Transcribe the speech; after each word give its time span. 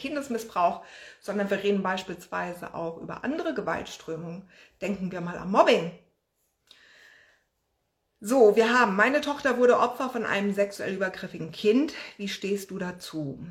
Kindesmissbrauch, 0.00 0.82
sondern 1.20 1.50
wir 1.50 1.62
reden 1.62 1.82
beispielsweise 1.82 2.74
auch 2.74 2.98
über 2.98 3.22
andere 3.22 3.54
Gewaltströmungen. 3.54 4.48
Denken 4.80 5.12
wir 5.12 5.20
mal 5.20 5.38
am 5.38 5.52
Mobbing. 5.52 5.92
So, 8.22 8.56
wir 8.56 8.78
haben, 8.78 8.96
meine 8.96 9.20
Tochter 9.20 9.56
wurde 9.58 9.78
Opfer 9.78 10.10
von 10.10 10.26
einem 10.26 10.52
sexuell 10.52 10.94
übergriffigen 10.94 11.52
Kind. 11.52 11.94
Wie 12.16 12.28
stehst 12.28 12.70
du 12.70 12.78
dazu? 12.78 13.42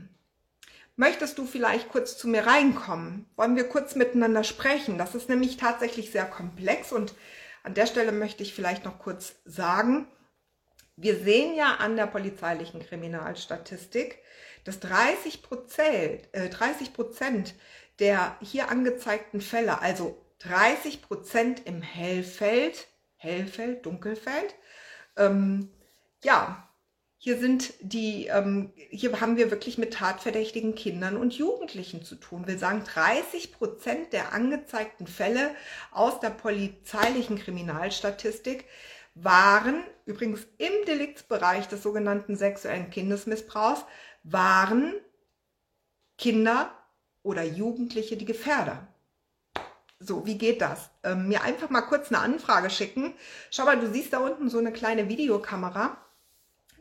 Möchtest 0.95 1.37
du 1.37 1.45
vielleicht 1.45 1.89
kurz 1.89 2.17
zu 2.17 2.27
mir 2.27 2.45
reinkommen? 2.45 3.25
Wollen 3.35 3.55
wir 3.55 3.69
kurz 3.69 3.95
miteinander 3.95 4.43
sprechen? 4.43 4.97
Das 4.97 5.15
ist 5.15 5.29
nämlich 5.29 5.57
tatsächlich 5.57 6.11
sehr 6.11 6.25
komplex 6.25 6.91
und 6.91 7.15
an 7.63 7.73
der 7.73 7.87
Stelle 7.87 8.11
möchte 8.11 8.43
ich 8.43 8.53
vielleicht 8.53 8.85
noch 8.85 8.99
kurz 8.99 9.35
sagen, 9.45 10.07
wir 10.97 11.15
sehen 11.15 11.55
ja 11.55 11.75
an 11.75 11.95
der 11.95 12.07
polizeilichen 12.07 12.81
Kriminalstatistik, 12.81 14.19
dass 14.69 14.79
30 14.81 15.41
Prozent, 15.41 16.29
äh, 16.31 16.47
30 16.47 16.93
Prozent 16.93 17.55
der 17.97 18.37
hier 18.39 18.69
angezeigten 18.69 19.41
Fälle, 19.41 19.81
also 19.81 20.23
30 20.39 21.01
Prozent 21.01 21.65
im 21.65 21.81
Hellfeld, 21.81 22.87
Hellfeld, 23.15 23.85
Dunkelfeld, 23.85 24.53
ähm, 25.17 25.69
ja, 26.23 26.69
hier 27.17 27.39
sind 27.39 27.73
die, 27.81 28.27
ähm, 28.27 28.71
hier 28.91 29.19
haben 29.19 29.37
wir 29.37 29.49
wirklich 29.49 29.79
mit 29.79 29.95
tatverdächtigen 29.95 30.75
Kindern 30.75 31.17
und 31.17 31.33
Jugendlichen 31.33 32.03
zu 32.03 32.15
tun. 32.15 32.45
Wir 32.45 32.59
sagen 32.59 32.83
30 32.85 33.51
Prozent 33.51 34.13
der 34.13 34.33
angezeigten 34.33 35.07
Fälle 35.07 35.55
aus 35.91 36.19
der 36.19 36.29
polizeilichen 36.29 37.39
Kriminalstatistik 37.39 38.65
waren 39.15 39.83
übrigens 40.05 40.47
im 40.57 40.71
Deliktsbereich 40.87 41.67
des 41.67 41.83
sogenannten 41.83 42.35
sexuellen 42.35 42.89
Kindesmissbrauchs 42.89 43.83
waren 44.23 44.93
Kinder 46.17 46.71
oder 47.23 47.43
Jugendliche 47.43 48.17
die 48.17 48.25
Gefährder. 48.25 48.87
So, 49.99 50.25
wie 50.25 50.37
geht 50.37 50.61
das? 50.61 50.89
Ähm, 51.03 51.27
mir 51.27 51.43
einfach 51.43 51.69
mal 51.69 51.81
kurz 51.81 52.09
eine 52.09 52.19
Anfrage 52.19 52.69
schicken. 52.69 53.13
Schau 53.51 53.65
mal, 53.65 53.79
du 53.79 53.91
siehst 53.91 54.13
da 54.13 54.19
unten 54.19 54.49
so 54.49 54.57
eine 54.57 54.71
kleine 54.71 55.09
Videokamera. 55.09 55.97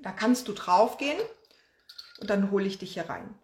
Da 0.03 0.12
kannst 0.12 0.47
du 0.47 0.53
draufgehen 0.53 1.19
und 2.20 2.30
dann 2.30 2.50
hole 2.50 2.67
ich 2.67 2.78
dich 2.78 2.95
hier 2.95 3.08
rein. 3.08 3.34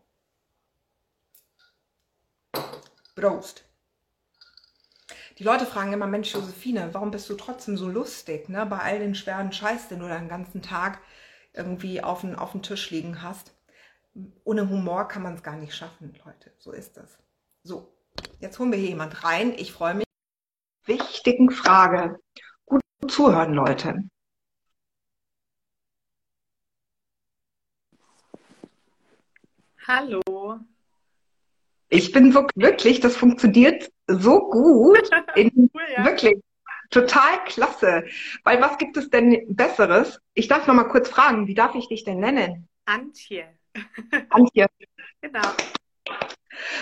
Prost. 3.17 3.65
Die 5.39 5.45
Leute 5.45 5.67
fragen 5.67 5.93
immer, 5.93 6.07
Mensch, 6.07 6.33
Josephine, 6.33 6.91
warum 6.93 7.11
bist 7.11 7.29
du 7.29 7.35
trotzdem 7.35 7.77
so 7.77 7.89
lustig, 7.89 8.49
ne? 8.49 8.67
Bei 8.67 8.79
all 8.79 9.01
den 9.01 9.17
schweren 9.17 9.53
Scheiß, 9.53 9.89
den 9.89 9.99
du 9.99 10.07
den 10.07 10.29
ganzen 10.29 10.63
Tag 10.63 11.01
irgendwie 11.53 12.03
auf 12.03 12.21
den, 12.21 12.37
auf 12.37 12.53
Tisch 12.63 12.91
liegen 12.91 13.23
hast. 13.23 13.53
Ohne 14.45 14.69
Humor 14.69 15.09
kann 15.09 15.23
man 15.23 15.35
es 15.35 15.43
gar 15.43 15.57
nicht 15.57 15.75
schaffen, 15.75 16.15
Leute. 16.25 16.53
So 16.59 16.73
ist 16.73 16.97
das. 16.97 17.19
So, 17.65 17.93
jetzt 18.41 18.59
holen 18.59 18.71
wir 18.71 18.79
hier 18.79 18.91
jemand 18.91 19.25
rein. 19.25 19.53
Ich 19.57 19.73
freue 19.73 19.95
mich. 19.95 20.05
Wichtigen 20.87 21.51
Frage. 21.51 22.21
Gut 22.67 22.83
zuhören, 23.09 23.55
Leute. 23.55 24.05
Hallo. 29.87 30.61
Ich 31.89 32.13
bin 32.13 32.33
so 32.33 32.47
glücklich, 32.47 33.01
das 33.01 33.17
funktioniert 33.17 33.93
so 34.07 34.49
gut. 34.49 35.11
In, 35.37 35.71
cool, 35.75 35.83
ja. 35.95 36.05
Wirklich. 36.05 36.41
Total 36.91 37.43
klasse. 37.45 38.05
Weil 38.45 38.61
was 38.61 38.79
gibt 38.79 38.97
es 38.97 39.11
denn 39.11 39.55
Besseres? 39.55 40.21
Ich 40.35 40.49
darf 40.49 40.67
noch 40.67 40.75
mal 40.75 40.85
kurz 40.85 41.09
fragen, 41.09 41.47
wie 41.47 41.55
darf 41.55 41.75
ich 41.75 41.89
dich 41.89 42.05
denn 42.05 42.21
nennen? 42.21 42.69
Antje. 42.85 43.47
Antje. 44.31 44.67
Genau. 45.21 45.43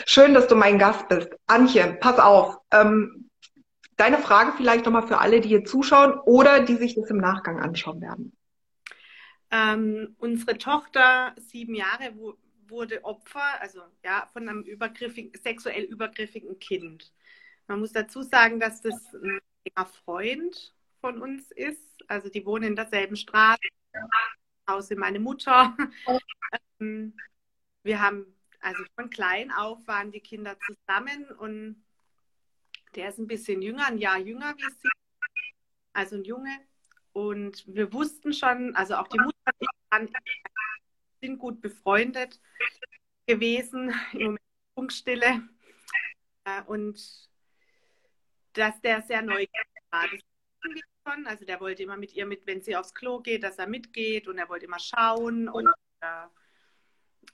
Schön, 0.07 0.35
dass 0.35 0.49
du 0.49 0.55
mein 0.55 0.79
Gast 0.79 1.09
bist. 1.09 1.31
Antje, 1.47 1.97
pass 2.01 2.19
auf. 2.19 2.59
Ähm, 2.71 3.31
deine 3.97 4.19
Frage 4.19 4.53
vielleicht 4.57 4.85
nochmal 4.85 5.07
für 5.07 5.19
alle, 5.19 5.41
die 5.41 5.49
hier 5.49 5.65
zuschauen 5.65 6.19
oder 6.21 6.61
die 6.61 6.77
sich 6.77 6.95
das 6.95 7.11
im 7.11 7.19
Nachgang 7.19 7.61
anschauen 7.61 8.01
werden. 8.01 8.37
Ähm, 9.51 10.17
unsere 10.19 10.59
Tochter, 10.59 11.35
sieben 11.37 11.75
Jahre, 11.75 12.13
wo, 12.15 12.35
wurde 12.69 13.05
Opfer, 13.05 13.61
also 13.61 13.83
ja, 14.03 14.27
von 14.33 14.49
einem 14.49 14.63
übergriffigen, 14.63 15.39
sexuell 15.41 15.85
übergriffigen 15.85 16.59
Kind. 16.59 17.13
Man 17.69 17.81
muss 17.81 17.93
dazu 17.93 18.23
sagen, 18.23 18.61
dass 18.61 18.81
das 18.81 18.95
ein 19.15 19.87
Freund 20.05 20.75
von 21.01 21.21
uns 21.21 21.51
ist. 21.51 22.03
Also 22.09 22.29
die 22.29 22.45
wohnen 22.47 22.65
in 22.65 22.77
derselben 22.77 23.17
Straße, 23.17 23.61
Hause 24.69 24.97
meine 24.97 25.21
Mutter. 25.21 25.77
Ähm, 26.81 27.15
wir 27.83 28.01
haben, 28.01 28.27
also 28.61 28.85
von 28.95 29.09
klein 29.09 29.51
auf 29.51 29.87
waren 29.87 30.13
die 30.13 30.21
Kinder 30.21 30.57
zusammen 30.61 31.31
und 31.39 31.83
der 32.95 33.09
ist 33.09 33.19
ein 33.19 33.27
bisschen 33.27 33.63
jünger, 33.63 33.87
ein 33.87 33.99
Jahr 33.99 34.19
jünger 34.19 34.55
wie 34.57 34.71
sie, 34.71 34.89
also 35.93 36.17
ein 36.17 36.25
Junge. 36.25 36.59
Und 37.13 37.65
wir 37.67 37.93
wussten 37.93 38.33
schon, 38.33 38.75
also 38.75 38.97
auch 38.97 39.09
die 39.09 39.19
Mutter 39.19 39.37
und 39.47 39.55
ich 39.61 39.69
waren 39.91 40.09
sind 41.23 41.39
gut 41.39 41.61
befreundet 41.61 42.41
gewesen, 43.27 43.95
im 44.13 44.23
Moment 44.23 44.41
Funkstille. 44.75 45.49
Äh, 46.45 46.63
und 46.67 47.29
dass 48.55 48.81
der 48.81 49.03
sehr 49.03 49.23
neugierig 49.23 49.51
war. 49.91 50.09
Das. 50.09 50.21
Also 51.05 51.45
der 51.45 51.61
wollte 51.61 51.83
immer 51.83 51.97
mit 51.97 52.15
ihr 52.15 52.27
mit, 52.27 52.47
wenn 52.47 52.63
sie 52.63 52.77
aufs 52.77 52.95
Klo 52.95 53.21
geht, 53.21 53.43
dass 53.43 53.59
er 53.59 53.67
mitgeht 53.67 54.29
und 54.29 54.39
er 54.39 54.49
wollte 54.49 54.67
immer 54.67 54.79
schauen. 54.79 55.49
Und 55.49 55.69
äh, 56.01 56.27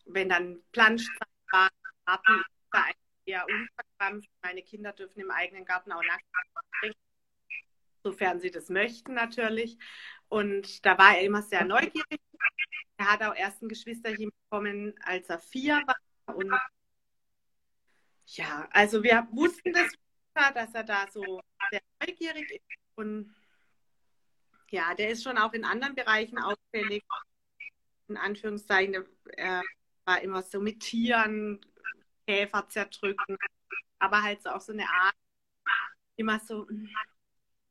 wenn 0.06 0.28
dann 0.28 0.62
Planschzeit 0.72 1.28
war, 1.50 1.68
Garten 2.06 2.42
war 2.72 2.86
eher 3.26 3.46
unverkrampft. 3.46 4.30
Meine 4.42 4.62
Kinder 4.62 4.92
dürfen 4.92 5.20
im 5.20 5.30
eigenen 5.30 5.64
Garten 5.64 5.92
auch 5.92 6.02
nackt 6.02 6.24
trinken, 6.80 6.98
sofern 8.02 8.40
sie 8.40 8.50
das 8.50 8.68
möchten 8.68 9.14
natürlich. 9.14 9.78
Und 10.28 10.84
da 10.84 10.98
war 10.98 11.16
er 11.16 11.22
immer 11.22 11.42
sehr 11.42 11.64
neugierig 11.64 12.20
er 12.98 13.12
hat 13.12 13.22
auch 13.22 13.34
erst 13.34 13.62
ein 13.62 13.68
Geschwisterchen 13.68 14.30
bekommen, 14.42 14.94
als 15.02 15.28
er 15.28 15.38
vier 15.38 15.80
war. 15.86 16.36
Und 16.36 16.52
ja, 18.26 18.68
also 18.72 19.02
wir 19.02 19.26
wussten 19.30 19.72
das, 19.72 19.92
dass 20.34 20.74
er 20.74 20.84
da 20.84 21.06
so 21.10 21.40
sehr 21.70 21.80
neugierig 22.00 22.50
ist. 22.50 22.62
Und 22.96 23.34
ja, 24.70 24.94
der 24.94 25.10
ist 25.10 25.22
schon 25.22 25.38
auch 25.38 25.52
in 25.52 25.64
anderen 25.64 25.94
Bereichen 25.94 26.38
auffällig. 26.38 27.04
In 28.08 28.16
Anführungszeichen, 28.16 29.04
er 29.36 29.62
war 30.04 30.20
immer 30.22 30.42
so 30.42 30.60
mit 30.60 30.80
Tieren, 30.80 31.60
Käfer 32.26 32.68
zerdrücken, 32.68 33.36
aber 33.98 34.22
halt 34.22 34.42
so 34.42 34.50
auch 34.50 34.60
so 34.60 34.72
eine 34.72 34.88
Art, 34.88 35.14
immer 36.16 36.40
so, 36.40 36.66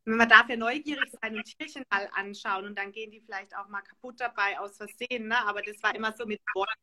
man 0.05 0.29
darf 0.29 0.47
ja 0.49 0.55
neugierig 0.55 1.11
sein 1.21 1.35
und 1.35 1.43
Tierchen 1.43 1.83
mal 1.91 2.09
anschauen 2.13 2.65
und 2.65 2.77
dann 2.77 2.91
gehen 2.91 3.11
die 3.11 3.21
vielleicht 3.21 3.55
auch 3.55 3.67
mal 3.67 3.81
kaputt 3.81 4.19
dabei 4.19 4.59
aus 4.59 4.77
Versehen, 4.77 5.27
ne? 5.27 5.37
aber 5.45 5.61
das 5.61 5.81
war 5.83 5.93
immer 5.95 6.13
so 6.15 6.25
mit 6.25 6.41
Worten, 6.53 6.79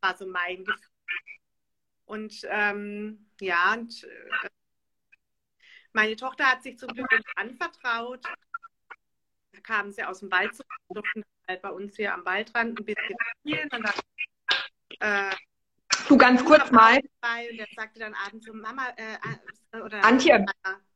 war 0.00 0.16
so 0.16 0.26
mein 0.26 0.64
Gefühl. 0.64 0.88
Und 2.06 2.40
ähm, 2.48 3.30
ja, 3.40 3.74
und 3.74 4.02
äh, 4.04 4.48
meine 5.92 6.16
Tochter 6.16 6.46
hat 6.46 6.62
sich 6.62 6.78
zum 6.78 6.88
Glück 6.88 7.08
anvertraut. 7.36 8.24
Da 9.52 9.60
kamen 9.60 9.92
sie 9.92 10.04
aus 10.04 10.20
dem 10.20 10.30
Wald 10.30 10.54
zu, 10.54 10.62
durften 10.88 11.24
halt 11.48 11.62
bei 11.62 11.70
uns 11.70 11.96
hier 11.96 12.14
am 12.14 12.24
Waldrand 12.24 12.78
ein 12.78 12.84
bisschen 12.84 13.16
spielen 13.40 13.68
und 13.72 13.82
dann 13.82 15.30
äh, 15.30 15.36
Du 16.08 16.16
ganz 16.16 16.44
kurz 16.44 16.70
mal. 16.70 16.96
Und 16.96 17.58
der 17.58 17.66
sagte 17.76 18.00
dann 18.00 18.14
abends 18.14 18.46
so, 18.46 18.52
Mama, 18.52 18.88
äh, 18.96 19.14
äh 19.74 19.80
oder 19.80 20.04
Antje, 20.04 20.44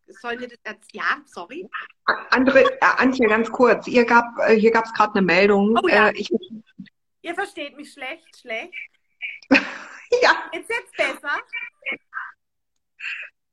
sollen 0.08 0.40
wir 0.40 0.48
das 0.48 0.58
jetzt? 0.66 0.94
Ja, 0.94 1.22
sorry. 1.26 1.68
Andere, 2.30 2.62
äh, 2.62 2.78
Antje, 2.98 3.26
ganz 3.28 3.50
kurz. 3.50 3.86
Ihr 3.86 4.04
gab, 4.04 4.24
äh, 4.46 4.54
hier 4.54 4.70
gab 4.70 4.84
es 4.84 4.92
gerade 4.94 5.14
eine 5.14 5.22
Meldung. 5.22 5.78
Oh, 5.82 5.88
ja. 5.88 6.08
Äh, 6.08 6.14
ich, 6.16 6.30
Ihr 7.22 7.34
versteht 7.34 7.76
mich 7.76 7.92
schlecht, 7.92 8.36
schlecht. 8.40 8.74
ja. 9.50 10.50
Ist 10.52 10.68
jetzt 10.68 10.96
besser? 10.96 11.40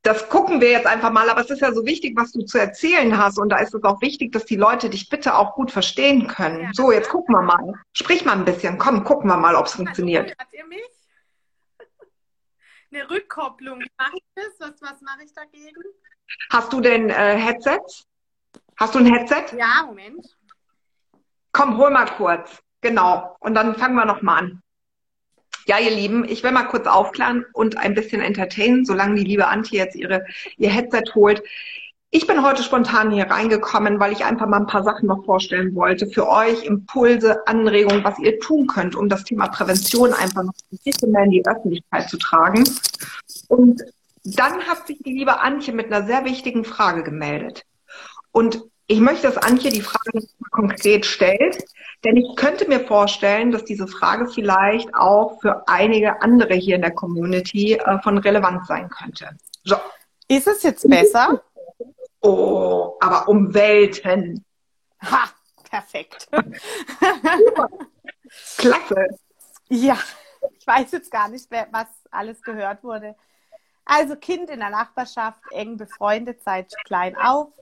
Das 0.02 0.30
gucken 0.30 0.62
wir 0.62 0.70
jetzt 0.70 0.86
einfach 0.86 1.10
mal, 1.10 1.28
aber 1.28 1.42
es 1.42 1.50
ist 1.50 1.60
ja 1.60 1.72
so 1.72 1.84
wichtig, 1.84 2.16
was 2.16 2.32
du 2.32 2.42
zu 2.42 2.58
erzählen 2.58 3.18
hast. 3.18 3.38
Und 3.38 3.50
da 3.50 3.58
ist 3.58 3.74
es 3.74 3.84
auch 3.84 4.00
wichtig, 4.00 4.32
dass 4.32 4.46
die 4.46 4.56
Leute 4.56 4.88
dich 4.88 5.10
bitte 5.10 5.36
auch 5.36 5.54
gut 5.54 5.70
verstehen 5.70 6.26
können. 6.26 6.60
Ja. 6.62 6.70
So, 6.72 6.90
jetzt 6.90 7.10
gucken 7.10 7.34
wir 7.34 7.42
mal. 7.42 7.74
Sprich 7.92 8.24
mal 8.24 8.32
ein 8.32 8.46
bisschen. 8.46 8.78
Komm, 8.78 9.04
gucken 9.04 9.28
wir 9.28 9.36
mal, 9.36 9.54
ob 9.54 9.66
es 9.66 9.74
funktioniert. 9.74 10.34
Hat 10.38 10.48
ihr 10.52 10.66
mich? 10.66 10.80
Eine 12.92 13.10
Rückkopplung. 13.10 13.82
Ich 13.82 14.22
das? 14.34 14.46
Was, 14.58 14.80
was 14.80 15.00
mache 15.02 15.24
ich 15.24 15.34
dagegen? 15.34 15.82
Hast 16.50 16.72
du 16.72 16.80
denn 16.80 17.10
äh, 17.10 17.36
Headsets? 17.36 18.06
Hast 18.78 18.94
du 18.94 19.00
ein 19.00 19.06
Headset? 19.06 19.56
Ja, 19.58 19.84
Moment. 19.84 20.26
Komm, 21.52 21.76
hol 21.76 21.90
mal 21.90 22.06
kurz. 22.06 22.62
Genau. 22.80 23.36
Und 23.40 23.54
dann 23.54 23.74
fangen 23.74 23.94
wir 23.96 24.06
nochmal 24.06 24.44
an. 24.44 24.62
Ja, 25.70 25.78
ihr 25.78 25.92
Lieben, 25.92 26.24
ich 26.28 26.42
will 26.42 26.50
mal 26.50 26.64
kurz 26.64 26.88
aufklären 26.88 27.46
und 27.52 27.76
ein 27.76 27.94
bisschen 27.94 28.20
entertainen, 28.20 28.84
solange 28.84 29.14
die 29.14 29.22
liebe 29.22 29.46
Antje 29.46 29.78
jetzt 29.78 29.94
ihre, 29.94 30.26
ihr 30.56 30.68
Headset 30.68 31.14
holt. 31.14 31.44
ich 32.10 32.26
bin 32.26 32.42
heute 32.42 32.64
spontan 32.64 33.12
hier 33.12 33.30
reingekommen, 33.30 34.00
weil 34.00 34.10
ich 34.10 34.24
einfach 34.24 34.48
mal 34.48 34.56
ein 34.56 34.66
paar 34.66 34.82
Sachen 34.82 35.06
noch 35.06 35.24
vorstellen 35.24 35.76
wollte. 35.76 36.08
Für 36.08 36.28
euch 36.28 36.64
Impulse, 36.64 37.46
Anregungen, 37.46 38.02
was 38.02 38.18
ihr 38.18 38.40
tun 38.40 38.66
könnt, 38.66 38.96
um 38.96 39.08
das 39.08 39.22
Thema 39.22 39.46
Prävention 39.46 40.12
einfach 40.12 40.42
noch 40.42 40.54
ein 40.72 40.78
bisschen 40.84 41.12
mehr 41.12 41.22
in 41.22 41.30
die 41.30 41.46
Öffentlichkeit 41.46 42.10
zu 42.10 42.18
tragen. 42.18 42.64
Und 43.46 43.80
dann 44.24 44.66
hat 44.66 44.88
sich 44.88 44.98
die 44.98 45.12
liebe 45.12 45.38
Antje 45.38 45.72
mit 45.72 45.86
einer 45.86 46.04
sehr 46.04 46.24
wichtigen 46.24 46.64
Frage 46.64 47.04
gemeldet. 47.04 47.62
Und 48.32 48.64
ich 48.90 48.98
möchte, 48.98 49.28
dass 49.28 49.36
Antje 49.36 49.70
die 49.70 49.82
Frage 49.82 50.26
konkret 50.50 51.06
stellt, 51.06 51.64
denn 52.04 52.16
ich 52.16 52.34
könnte 52.34 52.66
mir 52.66 52.80
vorstellen, 52.80 53.52
dass 53.52 53.64
diese 53.64 53.86
Frage 53.86 54.26
vielleicht 54.26 54.92
auch 54.94 55.40
für 55.40 55.62
einige 55.68 56.20
andere 56.22 56.54
hier 56.54 56.74
in 56.74 56.82
der 56.82 56.90
Community 56.90 57.74
äh, 57.74 58.00
von 58.02 58.18
relevant 58.18 58.66
sein 58.66 58.88
könnte. 58.88 59.30
So. 59.62 59.76
Ist 60.26 60.48
es 60.48 60.64
jetzt 60.64 60.88
besser? 60.88 61.40
Oh, 62.20 62.96
aber 63.00 63.28
um 63.28 63.54
Welten. 63.54 64.44
Ha, 65.02 65.30
perfekt. 65.70 66.28
Klasse. 68.58 69.06
Ja, 69.68 69.98
ich 70.58 70.66
weiß 70.66 70.90
jetzt 70.90 71.12
gar 71.12 71.28
nicht, 71.28 71.48
was 71.48 71.86
alles 72.10 72.42
gehört 72.42 72.82
wurde. 72.82 73.14
Also 73.84 74.16
Kind 74.16 74.50
in 74.50 74.58
der 74.58 74.70
Nachbarschaft, 74.70 75.40
eng 75.52 75.76
befreundet 75.76 76.42
seit 76.44 76.72
klein 76.84 77.16
auf. 77.16 77.52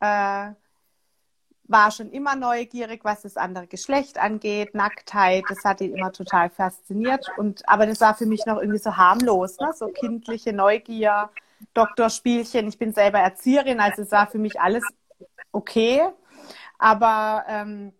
Äh, 0.00 0.52
war 1.68 1.90
schon 1.90 2.10
immer 2.10 2.34
neugierig, 2.34 3.04
was 3.04 3.22
das 3.22 3.36
andere 3.36 3.66
Geschlecht 3.66 4.18
angeht, 4.18 4.74
Nacktheit, 4.74 5.44
das 5.48 5.64
hat 5.64 5.82
ihn 5.82 5.94
immer 5.94 6.12
total 6.12 6.48
fasziniert. 6.48 7.26
Und, 7.36 7.68
aber 7.68 7.86
das 7.86 8.00
war 8.00 8.14
für 8.14 8.26
mich 8.26 8.46
noch 8.46 8.58
irgendwie 8.58 8.78
so 8.78 8.96
harmlos, 8.96 9.58
ne? 9.58 9.72
so 9.74 9.88
kindliche 9.88 10.54
Neugier, 10.54 11.30
Doktorspielchen. 11.74 12.66
Ich 12.68 12.78
bin 12.78 12.94
selber 12.94 13.18
Erzieherin, 13.18 13.80
also 13.80 14.02
es 14.02 14.10
war 14.10 14.28
für 14.28 14.38
mich 14.38 14.58
alles 14.60 14.82
okay. 15.52 16.00
Aber 16.78 17.44
ähm, 17.48 17.92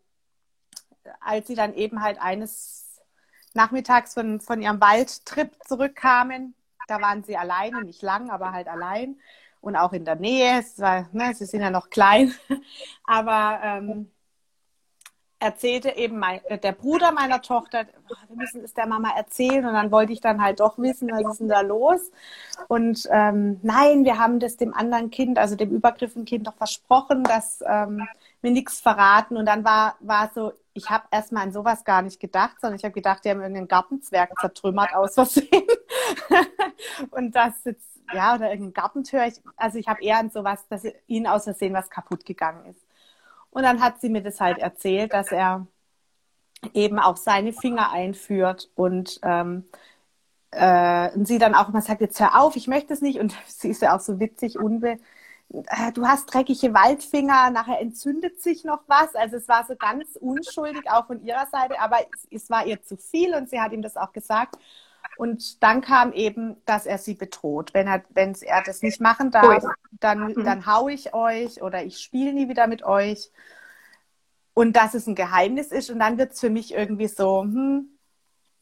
als 1.21 1.47
sie 1.47 1.55
dann 1.55 1.75
eben 1.75 2.03
halt 2.03 2.21
eines 2.21 3.01
Nachmittags 3.53 4.15
von, 4.15 4.41
von 4.41 4.63
ihrem 4.63 4.81
Waldtrip 4.81 5.53
zurückkamen, 5.67 6.55
da 6.87 7.03
waren 7.03 7.23
sie 7.23 7.37
alleine, 7.37 7.83
nicht 7.83 8.01
lang, 8.01 8.31
aber 8.31 8.53
halt 8.53 8.69
allein 8.69 9.17
und 9.61 9.77
auch 9.77 9.93
in 9.93 10.05
der 10.05 10.17
Nähe. 10.17 10.61
Es 10.61 10.79
war, 10.79 11.09
ne, 11.13 11.35
sie 11.35 11.47
sind 11.47 11.61
ja 11.61 11.71
noch 11.71 11.91
klein, 11.91 12.33
aber 13.05 13.61
ähm, 13.63 14.11
erzählte 15.41 15.97
eben 15.97 16.19
mein, 16.19 16.45
äh, 16.47 16.59
der 16.59 16.73
Bruder 16.73 17.13
meiner 17.13 17.41
Tochter, 17.41 17.87
oh, 18.11 18.15
wir 18.29 18.37
müssen 18.37 18.65
es 18.65 18.75
der 18.75 18.87
Mama 18.87 19.11
erzählen 19.17 19.65
und 19.65 19.73
dann 19.73 19.91
wollte 19.91 20.13
ich 20.13 20.21
dann 20.21 20.43
halt 20.43 20.61
doch 20.61 20.79
wissen, 20.79 21.11
was 21.11 21.33
ist 21.33 21.41
denn 21.41 21.49
da 21.49 21.61
los? 21.61 22.11
Und 22.67 23.09
ähm, 23.11 23.61
nein, 23.63 24.05
wir 24.05 24.19
haben 24.19 24.41
das 24.41 24.57
dem 24.57 24.75
anderen 24.75 25.11
Kind, 25.11 25.39
also 25.39 25.55
dem 25.55 25.71
übergriffenen 25.71 26.25
Kind 26.25 26.47
doch 26.47 26.57
versprochen, 26.57 27.23
dass 27.23 27.63
ähm, 27.67 28.07
wir 28.41 28.51
nichts 28.51 28.81
verraten 28.81 29.37
und 29.37 29.47
dann 29.47 29.65
war, 29.65 29.97
war 30.01 30.31
so, 30.35 30.53
ich 30.75 30.91
habe 30.91 31.05
erstmal 31.11 31.45
an 31.45 31.53
sowas 31.53 31.85
gar 31.85 32.03
nicht 32.03 32.21
gedacht, 32.21 32.57
sondern 32.61 32.77
ich 32.77 32.85
habe 32.85 32.95
gedacht, 32.95 33.25
die 33.25 33.31
haben 33.31 33.41
irgendeinen 33.41 33.69
Gartenzwerg 33.69 34.31
zertrümmert 34.41 34.95
aus 34.95 35.15
Versehen. 35.15 35.67
und 37.11 37.35
das 37.35 37.65
jetzt, 37.65 37.98
ja, 38.13 38.35
oder 38.35 38.51
irgendein 38.51 38.75
Gartentür. 38.75 39.27
Ich, 39.27 39.35
also 39.57 39.79
ich 39.79 39.89
habe 39.89 40.03
eher 40.03 40.19
an 40.19 40.31
sowas, 40.31 40.67
dass 40.69 40.85
ihnen 41.07 41.27
aus 41.27 41.45
Versehen 41.45 41.75
was 41.75 41.91
kaputt 41.91 42.25
gegangen 42.25 42.67
ist. 42.67 42.85
Und 43.51 43.63
dann 43.63 43.83
hat 43.83 44.01
sie 44.01 44.09
mir 44.09 44.23
das 44.23 44.41
halt 44.41 44.59
erzählt, 44.59 45.13
dass 45.13 45.33
er 45.33 45.67
eben 46.75 46.99
auch 46.99 47.17
seine 47.17 47.53
Finger 47.53 47.91
einführt 47.93 48.71
und, 48.75 49.21
ähm, 49.23 49.65
äh, 50.51 51.11
und 51.15 51.27
sie 51.27 51.39
dann 51.39 51.55
auch 51.55 51.69
immer 51.69 51.83
sagt, 51.83 52.01
jetzt 52.01 52.21
hör 52.21 52.41
auf, 52.41 52.57
ich 52.57 52.69
möchte 52.69 52.93
es 52.93 53.01
nicht. 53.03 53.21
Und 53.21 53.37
sie 53.47 53.71
ist 53.71 53.83
ja 53.83 53.97
auch 53.97 54.01
so 54.01 54.21
witzig, 54.21 54.59
unbe 54.59 54.99
äh, 55.51 55.93
du 55.93 56.07
hast 56.07 56.33
dreckige 56.33 56.75
Waldfinger, 56.75 57.51
nachher 57.51 57.81
entzündet 57.81 58.41
sich 58.43 58.65
noch 58.65 58.81
was. 58.87 59.15
Also 59.15 59.37
es 59.37 59.49
war 59.49 59.65
so 59.67 59.77
ganz 59.77 60.17
unschuldig 60.17 60.91
auch 60.91 61.07
von 61.07 61.23
ihrer 61.25 61.47
Seite, 61.47 61.81
aber 61.81 61.99
es, 62.01 62.43
es 62.43 62.51
war 62.51 62.67
ihr 62.67 62.83
zu 62.83 62.97
viel 62.97 63.35
und 63.35 63.49
sie 63.49 63.61
hat 63.61 63.73
ihm 63.73 63.83
das 63.83 63.97
auch 63.97 64.13
gesagt. 64.13 64.57
Und 65.17 65.63
dann 65.63 65.81
kam 65.81 66.13
eben, 66.13 66.57
dass 66.65 66.87
er 66.87 66.99
sie 66.99 67.15
bedroht. 67.15 67.75
Wenn 67.75 67.87
er, 67.89 68.05
wenn 68.11 68.35
er 68.41 68.63
das 68.63 68.83
nicht 68.83 69.01
machen 69.01 69.31
darf, 69.31 69.65
dann, 69.99 70.33
mhm. 70.33 70.45
dann 70.45 70.67
hau 70.67 70.89
ich 70.89 71.13
euch 71.13 71.63
oder 71.63 71.83
ich 71.83 71.99
spiele 71.99 72.33
nie 72.33 72.49
wieder 72.49 72.67
mit 72.67 72.85
euch. 72.85 73.31
Und 74.55 74.77
dass 74.77 74.95
es 74.95 75.07
ein 75.07 75.15
Geheimnis 75.15 75.69
ist. 75.69 75.91
Und 75.91 75.99
dann 75.99 76.19
wird 76.19 76.33
es 76.33 76.41
für 76.41 76.51
mich 76.51 76.73
irgendwie 76.73 77.09
so, 77.09 77.43
hm, 77.43 77.99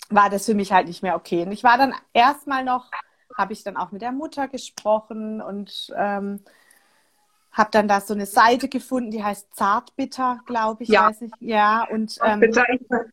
war 0.08 0.30
das 0.30 0.46
für 0.46 0.54
mich 0.54 0.72
halt 0.72 0.86
nicht 0.86 1.02
mehr 1.02 1.16
okay. 1.16 1.42
Und 1.42 1.52
ich 1.52 1.64
war 1.64 1.78
dann 1.78 1.94
erstmal 2.12 2.64
noch, 2.64 2.90
habe 3.36 3.52
ich 3.52 3.62
dann 3.62 3.76
auch 3.76 3.92
mit 3.92 4.02
der 4.02 4.12
Mutter 4.12 4.48
gesprochen 4.48 5.42
und 5.42 5.92
ähm, 5.96 6.40
habe 7.56 7.70
dann 7.70 7.88
da 7.88 8.02
so 8.02 8.12
eine 8.12 8.26
Seite 8.26 8.68
gefunden, 8.68 9.10
die 9.10 9.24
heißt 9.24 9.48
Zartbitter, 9.56 10.40
glaube 10.44 10.82
ich. 10.82 10.90
Ja. 10.90 11.08
Weiß 11.08 11.22
ich. 11.22 11.32
ja 11.40 11.86
und, 11.90 12.18
ähm, 12.22 12.42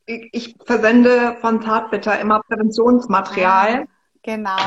ich, 0.05 0.29
ich, 0.33 0.55
versende 0.65 1.37
von 1.39 1.61
Zartbitter 1.61 2.19
immer 2.19 2.41
Präventionsmaterial. 2.41 3.87
Genau. 4.21 4.57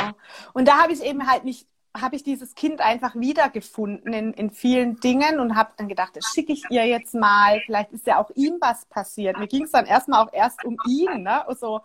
Und 0.54 0.66
da 0.66 0.78
habe 0.78 0.92
ich 0.94 1.02
eben 1.02 1.30
halt 1.30 1.44
nicht, 1.44 1.68
habe 1.94 2.16
ich 2.16 2.22
dieses 2.22 2.54
Kind 2.54 2.80
einfach 2.80 3.16
wiedergefunden 3.16 4.14
in, 4.14 4.32
in 4.32 4.50
vielen 4.50 4.98
Dingen 5.00 5.40
und 5.40 5.56
habe 5.56 5.72
dann 5.76 5.88
gedacht, 5.88 6.16
das 6.16 6.24
schicke 6.34 6.54
ich 6.54 6.64
ihr 6.70 6.86
jetzt 6.86 7.14
mal. 7.14 7.60
Vielleicht 7.66 7.92
ist 7.92 8.06
ja 8.06 8.18
auch 8.18 8.30
ihm 8.34 8.56
was 8.60 8.86
passiert. 8.86 9.38
Mir 9.38 9.46
ging 9.46 9.64
es 9.64 9.72
dann 9.72 9.84
erstmal 9.84 10.24
auch 10.24 10.32
erst 10.32 10.64
um 10.64 10.78
ihn. 10.88 11.22
Ne? 11.22 11.46
Also, 11.46 11.82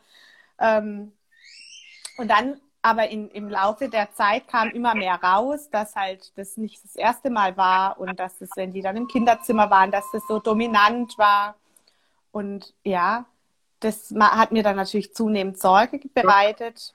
ähm, 0.59 1.11
und 2.17 2.29
dann 2.29 2.57
aber 2.81 3.09
in, 3.09 3.29
im 3.29 3.49
Laufe 3.49 3.89
der 3.89 4.11
Zeit 4.13 4.47
kam 4.47 4.69
immer 4.69 4.95
mehr 4.95 5.15
raus, 5.15 5.69
dass 5.69 5.95
halt 5.95 6.35
das 6.37 6.57
nicht 6.57 6.83
das 6.83 6.95
erste 6.95 7.29
Mal 7.29 7.55
war 7.55 7.99
und 7.99 8.19
dass 8.19 8.41
es, 8.41 8.49
wenn 8.55 8.73
die 8.73 8.81
dann 8.81 8.97
im 8.97 9.07
Kinderzimmer 9.07 9.69
waren, 9.69 9.91
dass 9.91 10.05
das 10.11 10.23
so 10.27 10.39
dominant 10.39 11.17
war. 11.17 11.55
Und 12.31 12.73
ja, 12.83 13.25
das 13.79 14.13
hat 14.19 14.51
mir 14.51 14.63
dann 14.63 14.77
natürlich 14.77 15.13
zunehmend 15.13 15.59
Sorge 15.59 15.99
bereitet. 16.13 16.93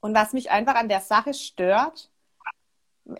Und 0.00 0.14
was 0.14 0.32
mich 0.32 0.50
einfach 0.50 0.74
an 0.74 0.88
der 0.88 1.00
Sache 1.00 1.34
stört, 1.34 2.10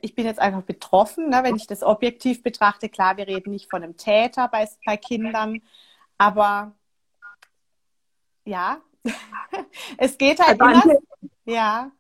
ich 0.01 0.15
bin 0.15 0.27
jetzt 0.27 0.41
einfach 0.41 0.63
betroffen, 0.63 1.29
ne, 1.29 1.41
wenn 1.43 1.57
ich 1.57 1.67
das 1.67 1.83
objektiv 1.83 2.43
betrachte. 2.43 2.89
Klar, 2.89 3.17
wir 3.17 3.27
reden 3.27 3.51
nicht 3.51 3.71
von 3.71 3.83
einem 3.83 3.97
Täter 3.97 4.49
bei, 4.49 4.69
bei 4.85 4.97
Kindern, 4.97 5.61
aber 6.19 6.73
ja, 8.45 8.81
es 9.99 10.19
geht 10.19 10.41
halt 10.41 10.61
also 10.61 10.89
immer. 10.89 10.99
Ja. 11.53 11.91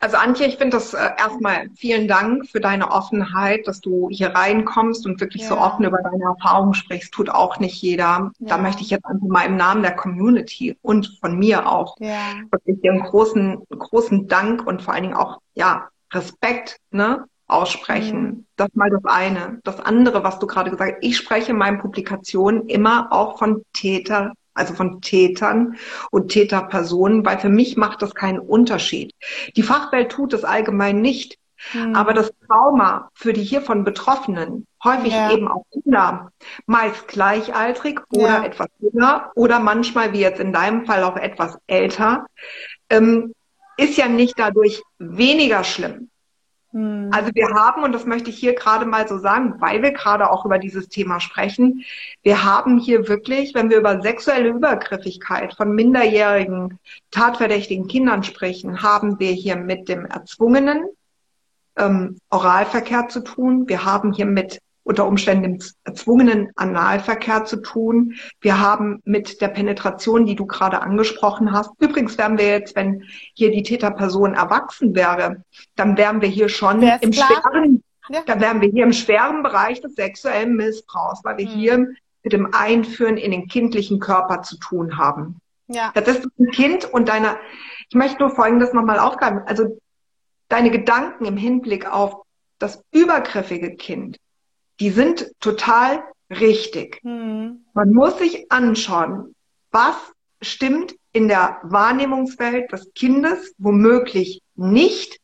Also 0.00 0.16
Antje, 0.16 0.46
ich 0.46 0.56
finde 0.56 0.76
das 0.76 0.94
äh, 0.94 1.10
erstmal 1.18 1.68
vielen 1.76 2.08
Dank 2.08 2.48
für 2.48 2.60
deine 2.60 2.90
Offenheit, 2.90 3.66
dass 3.66 3.80
du 3.80 4.08
hier 4.10 4.28
reinkommst 4.28 5.06
und 5.06 5.20
wirklich 5.20 5.42
ja. 5.42 5.48
so 5.48 5.58
offen 5.58 5.84
über 5.84 5.98
deine 6.02 6.24
Erfahrungen 6.24 6.74
sprichst. 6.74 7.12
Tut 7.12 7.30
auch 7.30 7.58
nicht 7.58 7.80
jeder. 7.82 8.30
Ja. 8.38 8.48
Da 8.48 8.58
möchte 8.58 8.82
ich 8.82 8.90
jetzt 8.90 9.04
einfach 9.04 9.26
mal 9.26 9.44
im 9.46 9.56
Namen 9.56 9.82
der 9.82 9.94
Community 9.96 10.76
und 10.82 11.18
von 11.20 11.38
mir 11.38 11.70
auch 11.70 11.96
ja. 11.98 12.34
wirklich 12.50 12.80
dir 12.80 12.92
einen 12.92 13.02
großen, 13.02 13.64
großen 13.70 14.28
Dank 14.28 14.66
und 14.66 14.82
vor 14.82 14.94
allen 14.94 15.04
Dingen 15.04 15.16
auch 15.16 15.40
ja 15.54 15.88
Respekt 16.12 16.78
ne, 16.90 17.24
aussprechen. 17.46 18.22
Mhm. 18.22 18.46
Das 18.56 18.68
mal 18.74 18.90
das 18.90 19.04
eine. 19.04 19.60
Das 19.64 19.80
andere, 19.80 20.24
was 20.24 20.38
du 20.38 20.46
gerade 20.46 20.70
gesagt 20.70 20.96
hast, 20.96 21.04
ich 21.04 21.16
spreche 21.16 21.52
in 21.52 21.58
meinen 21.58 21.78
Publikationen 21.78 22.68
immer 22.68 23.12
auch 23.12 23.38
von 23.38 23.62
Täter 23.72 24.32
also 24.56 24.74
von 24.74 25.00
Tätern 25.00 25.76
und 26.10 26.28
Täterpersonen, 26.28 27.24
weil 27.24 27.38
für 27.38 27.48
mich 27.48 27.76
macht 27.76 28.02
das 28.02 28.14
keinen 28.14 28.38
Unterschied. 28.38 29.12
Die 29.56 29.62
Fachwelt 29.62 30.10
tut 30.10 30.32
es 30.32 30.44
allgemein 30.44 31.00
nicht. 31.00 31.38
Hm. 31.72 31.94
Aber 31.94 32.12
das 32.12 32.32
Trauma 32.46 33.08
für 33.14 33.32
die 33.32 33.42
hiervon 33.42 33.82
Betroffenen, 33.82 34.66
häufig 34.84 35.12
ja. 35.12 35.32
eben 35.32 35.48
auch 35.48 35.64
Kinder, 35.72 36.30
meist 36.66 37.08
gleichaltrig 37.08 38.02
oder 38.12 38.28
ja. 38.28 38.44
etwas 38.44 38.68
jünger 38.78 39.30
oder 39.34 39.58
manchmal, 39.58 40.12
wie 40.12 40.20
jetzt 40.20 40.38
in 40.38 40.52
deinem 40.52 40.84
Fall, 40.84 41.02
auch 41.02 41.16
etwas 41.16 41.56
älter, 41.66 42.26
ähm, 42.90 43.32
ist 43.78 43.96
ja 43.96 44.06
nicht 44.06 44.38
dadurch 44.38 44.82
weniger 44.98 45.64
schlimm. 45.64 46.10
Hm. 46.76 47.08
Also 47.10 47.30
wir 47.34 47.48
haben, 47.54 47.84
und 47.84 47.92
das 47.92 48.04
möchte 48.04 48.28
ich 48.28 48.36
hier 48.36 48.54
gerade 48.54 48.84
mal 48.84 49.08
so 49.08 49.16
sagen, 49.16 49.54
weil 49.60 49.82
wir 49.82 49.92
gerade 49.92 50.30
auch 50.30 50.44
über 50.44 50.58
dieses 50.58 50.90
Thema 50.90 51.20
sprechen, 51.20 51.84
wir 52.22 52.44
haben 52.44 52.78
hier 52.78 53.08
wirklich, 53.08 53.54
wenn 53.54 53.70
wir 53.70 53.78
über 53.78 54.02
sexuelle 54.02 54.50
Übergriffigkeit 54.50 55.54
von 55.54 55.74
minderjährigen, 55.74 56.78
tatverdächtigen 57.10 57.88
Kindern 57.88 58.24
sprechen, 58.24 58.82
haben 58.82 59.18
wir 59.18 59.32
hier 59.32 59.56
mit 59.56 59.88
dem 59.88 60.04
erzwungenen 60.04 60.84
ähm, 61.78 62.18
Oralverkehr 62.28 63.08
zu 63.08 63.20
tun. 63.20 63.66
Wir 63.68 63.86
haben 63.86 64.12
hier 64.12 64.26
mit 64.26 64.60
unter 64.86 65.06
Umständen 65.06 65.44
im 65.44 65.58
erzwungenen 65.82 66.52
Analverkehr 66.54 67.44
zu 67.44 67.56
tun. 67.56 68.14
Wir 68.40 68.60
haben 68.60 69.00
mit 69.04 69.40
der 69.40 69.48
Penetration, 69.48 70.26
die 70.26 70.36
du 70.36 70.46
gerade 70.46 70.80
angesprochen 70.80 71.52
hast. 71.52 71.72
Übrigens 71.80 72.16
wären 72.18 72.38
wir 72.38 72.46
jetzt, 72.46 72.76
wenn 72.76 73.02
hier 73.34 73.50
die 73.50 73.64
Täterperson 73.64 74.34
erwachsen 74.34 74.94
wäre, 74.94 75.42
dann 75.74 75.96
wären 75.96 76.20
wir 76.20 76.28
hier 76.28 76.48
schon 76.48 76.82
im 76.82 77.12
schweren, 77.12 77.82
ja. 78.08 78.20
dann 78.26 78.40
wären 78.40 78.60
wir 78.60 78.68
hier 78.68 78.84
im 78.84 78.92
schweren 78.92 79.42
Bereich 79.42 79.80
des 79.80 79.96
sexuellen 79.96 80.54
Missbrauchs, 80.54 81.24
weil 81.24 81.38
wir 81.38 81.46
mhm. 81.46 81.50
hier 81.50 81.88
mit 82.22 82.32
dem 82.32 82.54
Einführen 82.54 83.16
in 83.16 83.32
den 83.32 83.48
kindlichen 83.48 83.98
Körper 83.98 84.42
zu 84.42 84.56
tun 84.58 84.98
haben. 84.98 85.40
Ja. 85.66 85.90
Das 85.94 86.06
ist 86.06 86.28
ein 86.38 86.50
Kind 86.52 86.84
und 86.84 87.08
deine, 87.08 87.38
ich 87.88 87.96
möchte 87.96 88.20
nur 88.20 88.30
Folgendes 88.30 88.72
nochmal 88.72 89.00
aufgreifen. 89.00 89.40
Also 89.46 89.80
deine 90.48 90.70
Gedanken 90.70 91.24
im 91.24 91.36
Hinblick 91.36 91.92
auf 91.92 92.22
das 92.60 92.84
übergriffige 92.92 93.74
Kind, 93.74 94.18
die 94.80 94.90
sind 94.90 95.30
total 95.40 96.02
richtig. 96.30 97.00
Mhm. 97.02 97.64
Man 97.74 97.92
muss 97.92 98.18
sich 98.18 98.50
anschauen, 98.50 99.34
was 99.70 99.96
stimmt 100.42 100.94
in 101.12 101.28
der 101.28 101.58
Wahrnehmungswelt 101.62 102.72
des 102.72 102.92
Kindes 102.94 103.54
womöglich 103.58 104.42
nicht. 104.54 105.18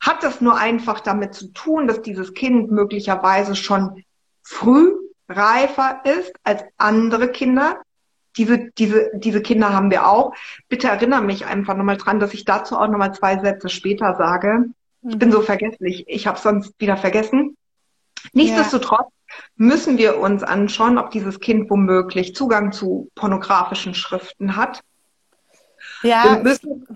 Hat 0.00 0.22
das 0.22 0.40
nur 0.40 0.56
einfach 0.56 1.00
damit 1.00 1.34
zu 1.34 1.52
tun, 1.52 1.86
dass 1.86 2.02
dieses 2.02 2.34
Kind 2.34 2.70
möglicherweise 2.70 3.56
schon 3.56 4.04
früh 4.42 4.92
reifer 5.28 6.02
ist 6.04 6.32
als 6.42 6.64
andere 6.76 7.28
Kinder? 7.28 7.80
Diese, 8.36 8.70
diese, 8.78 9.10
diese 9.14 9.42
Kinder 9.42 9.72
haben 9.72 9.90
wir 9.90 10.06
auch. 10.06 10.34
Bitte 10.68 10.88
erinnere 10.88 11.22
mich 11.22 11.46
einfach 11.46 11.76
nochmal 11.76 11.96
dran, 11.96 12.20
dass 12.20 12.34
ich 12.34 12.44
dazu 12.44 12.76
auch 12.76 12.88
nochmal 12.88 13.14
zwei 13.14 13.38
Sätze 13.38 13.68
später 13.68 14.16
sage. 14.16 14.66
Ich 15.08 15.18
bin 15.18 15.32
so 15.32 15.40
vergesslich. 15.40 16.04
Ich 16.08 16.26
habe 16.26 16.38
sonst 16.38 16.74
wieder 16.78 16.96
vergessen. 16.96 17.56
Nichtsdestotrotz 18.32 19.08
müssen 19.56 19.98
wir 19.98 20.18
uns 20.18 20.42
anschauen, 20.42 20.98
ob 20.98 21.10
dieses 21.10 21.40
Kind 21.40 21.70
womöglich 21.70 22.34
Zugang 22.34 22.72
zu 22.72 23.10
pornografischen 23.14 23.94
Schriften 23.94 24.56
hat. 24.56 24.80
Ja. 26.02 26.24
Wir 26.24 26.42
müssen, 26.42 26.86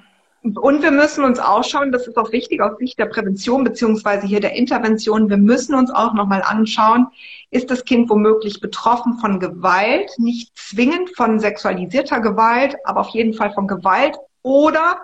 und 0.43 0.83
wir 0.83 0.91
müssen 0.91 1.25
uns 1.25 1.39
auch 1.39 1.63
schauen, 1.63 1.93
das 1.93 2.07
ist 2.07 2.17
auch 2.17 2.33
wichtig 2.33 2.61
aus 2.61 2.77
Sicht 2.79 2.99
der 2.99 3.07
Prävention 3.07 3.63
beziehungsweise 3.65 4.27
hier 4.27 4.41
der 4.41 4.55
Intervention, 4.55 5.31
wir 5.31 5.37
müssen 5.37 5.75
uns 5.75 5.91
auch 5.91 6.15
nochmal 6.15 6.43
anschauen, 6.43 7.09
ist 7.51 7.71
das 7.71 7.85
Kind 7.85 8.11
womöglich 8.11 8.61
betroffen 8.61 9.19
von 9.19 9.39
Gewalt, 9.39 10.11
nicht 10.19 10.57
zwingend 10.57 11.15
von 11.17 11.39
sexualisierter 11.39 12.21
Gewalt, 12.21 12.77
aber 12.85 13.01
auf 13.01 13.11
jeden 13.11 13.35
Fall 13.35 13.53
von 13.53 13.69
Gewalt 13.69 14.17
oder 14.43 15.01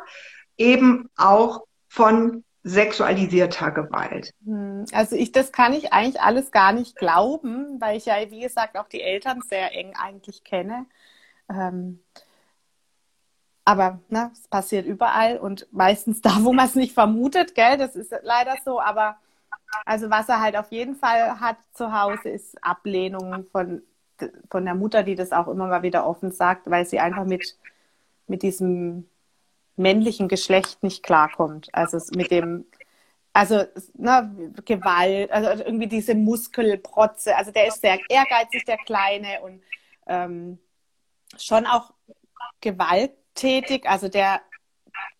eben 0.57 1.09
auch 1.17 1.63
von 1.89 2.43
sexualisierter 2.65 3.71
Gewalt. 3.71 4.33
Hm, 4.45 4.85
also 4.93 5.17
ich, 5.17 5.33
das 5.33 5.53
kann 5.53 5.73
ich 5.73 5.93
eigentlich 5.93 6.21
alles 6.21 6.51
gar 6.51 6.73
nicht 6.73 6.97
glauben, 6.97 7.81
weil 7.81 7.97
ich 7.97 8.07
ja, 8.07 8.15
wie 8.31 8.41
gesagt, 8.41 8.77
auch 8.77 8.89
die 8.89 9.03
Eltern 9.03 9.41
sehr 9.43 9.75
eng 9.75 9.95
eigentlich 9.97 10.45
kenne. 10.45 10.87
Ähm, 11.49 12.01
aber 13.65 14.01
ne, 14.09 14.31
es 14.33 14.49
passiert 14.49 14.87
überall 14.87 15.39
und 15.39 15.69
meistens 15.73 16.21
da, 16.23 16.39
wo 16.41 16.53
man 16.53 16.67
es 16.67 16.75
nicht 16.75 16.95
vermutet, 16.95 17.55
gell? 17.55 17.77
Das 17.77 17.97
ist 17.97 18.15
leider 18.23 18.57
so. 18.65 18.81
Aber 18.81 19.17
also 19.85 20.11
was 20.11 20.29
er 20.29 20.41
halt 20.41 20.57
auf 20.57 20.73
jeden 20.73 20.97
Fall 20.97 21.41
hat 21.41 21.59
zu 21.75 21.93
Hause, 21.93 22.31
ist 22.31 22.63
Ablehnung 22.63 23.47
von, 23.53 23.83
von 24.51 24.65
der 24.65 24.75
Mutter, 24.75 25.03
die 25.03 25.15
das 25.15 25.33
auch 25.33 25.49
immer 25.49 25.67
mal 25.67 25.83
wieder 25.83 26.07
offen 26.07 26.33
sagt, 26.33 26.71
weil 26.71 26.87
sie 26.87 26.99
einfach 27.01 27.25
mit, 27.25 27.57
mit 28.27 28.43
diesem 28.43 29.09
männlichen 29.79 30.29
Geschlecht 30.29 30.83
nicht 30.83 31.03
klarkommt. 31.03 31.69
Also 31.73 31.99
mit 32.15 32.31
dem, 32.31 32.67
also 33.33 33.65
ne, 33.95 34.53
Gewalt, 34.65 35.31
also 35.31 35.63
irgendwie 35.65 35.87
diese 35.87 36.15
Muskelprotze. 36.15 37.37
Also 37.37 37.51
der 37.51 37.69
ist 37.69 37.81
sehr 37.81 37.99
ehrgeizig, 38.09 38.65
der 38.65 38.79
Kleine 38.79 39.41
und 39.43 39.63
ähm, 40.07 40.59
schon 41.37 41.67
auch 41.67 41.93
gewalttätig. 42.61 43.89
Also 43.89 44.09
der, 44.09 44.41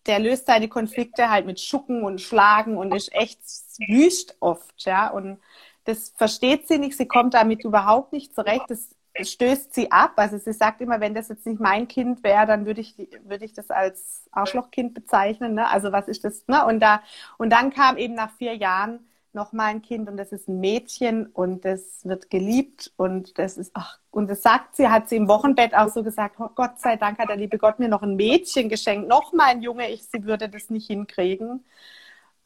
der 0.05 0.19
löst 0.19 0.47
seine 0.47 0.67
Konflikte 0.67 1.29
halt 1.29 1.45
mit 1.45 1.59
Schucken 1.59 2.03
und 2.03 2.21
Schlagen 2.21 2.77
und 2.77 2.93
ist 2.93 3.13
echt 3.13 3.39
wüst 3.87 4.35
oft, 4.39 4.85
ja. 4.85 5.09
Und 5.09 5.39
das 5.85 6.13
versteht 6.15 6.67
sie 6.67 6.77
nicht, 6.77 6.97
sie 6.97 7.07
kommt 7.07 7.33
damit 7.33 7.63
überhaupt 7.63 8.13
nicht 8.13 8.35
zurecht. 8.35 8.65
Das 8.67 8.95
stößt 9.23 9.73
sie 9.73 9.91
ab. 9.91 10.13
Also 10.17 10.37
sie 10.37 10.53
sagt 10.53 10.81
immer, 10.81 10.99
wenn 10.99 11.13
das 11.13 11.29
jetzt 11.29 11.45
nicht 11.45 11.59
mein 11.59 11.87
Kind 11.87 12.23
wäre, 12.23 12.45
dann 12.45 12.65
würde 12.65 12.81
ich, 12.81 12.95
würde 13.23 13.45
ich 13.45 13.53
das 13.53 13.69
als 13.69 14.27
Arschlochkind 14.31 14.93
bezeichnen. 14.93 15.53
Ne? 15.55 15.67
Also 15.67 15.91
was 15.91 16.07
ist 16.07 16.23
das? 16.23 16.47
Ne? 16.47 16.65
Und, 16.65 16.79
da, 16.79 17.01
und 17.37 17.51
dann 17.51 17.71
kam 17.71 17.97
eben 17.97 18.15
nach 18.15 18.31
vier 18.37 18.55
Jahren 18.55 18.99
noch 19.33 19.53
mal 19.53 19.65
ein 19.65 19.81
Kind 19.81 20.09
und 20.09 20.17
das 20.17 20.31
ist 20.31 20.47
ein 20.47 20.59
Mädchen 20.59 21.27
und 21.27 21.63
das 21.63 22.05
wird 22.05 22.29
geliebt 22.29 22.91
und 22.97 23.37
das 23.37 23.57
ist, 23.57 23.71
ach, 23.75 23.99
und 24.11 24.29
das 24.29 24.41
sagt 24.41 24.75
sie, 24.75 24.89
hat 24.89 25.07
sie 25.07 25.17
im 25.17 25.27
Wochenbett 25.27 25.75
auch 25.75 25.89
so 25.89 26.03
gesagt, 26.03 26.37
oh 26.39 26.49
Gott 26.55 26.79
sei 26.79 26.95
Dank 26.95 27.19
hat 27.19 27.29
der 27.29 27.37
liebe 27.37 27.59
Gott 27.59 27.79
mir 27.79 27.89
noch 27.89 28.01
ein 28.01 28.15
Mädchen 28.15 28.69
geschenkt, 28.69 29.07
noch 29.07 29.31
mal 29.33 29.47
ein 29.49 29.61
Junge, 29.61 29.89
ich, 29.91 30.03
sie 30.07 30.23
würde 30.23 30.49
das 30.49 30.69
nicht 30.69 30.87
hinkriegen. 30.87 31.63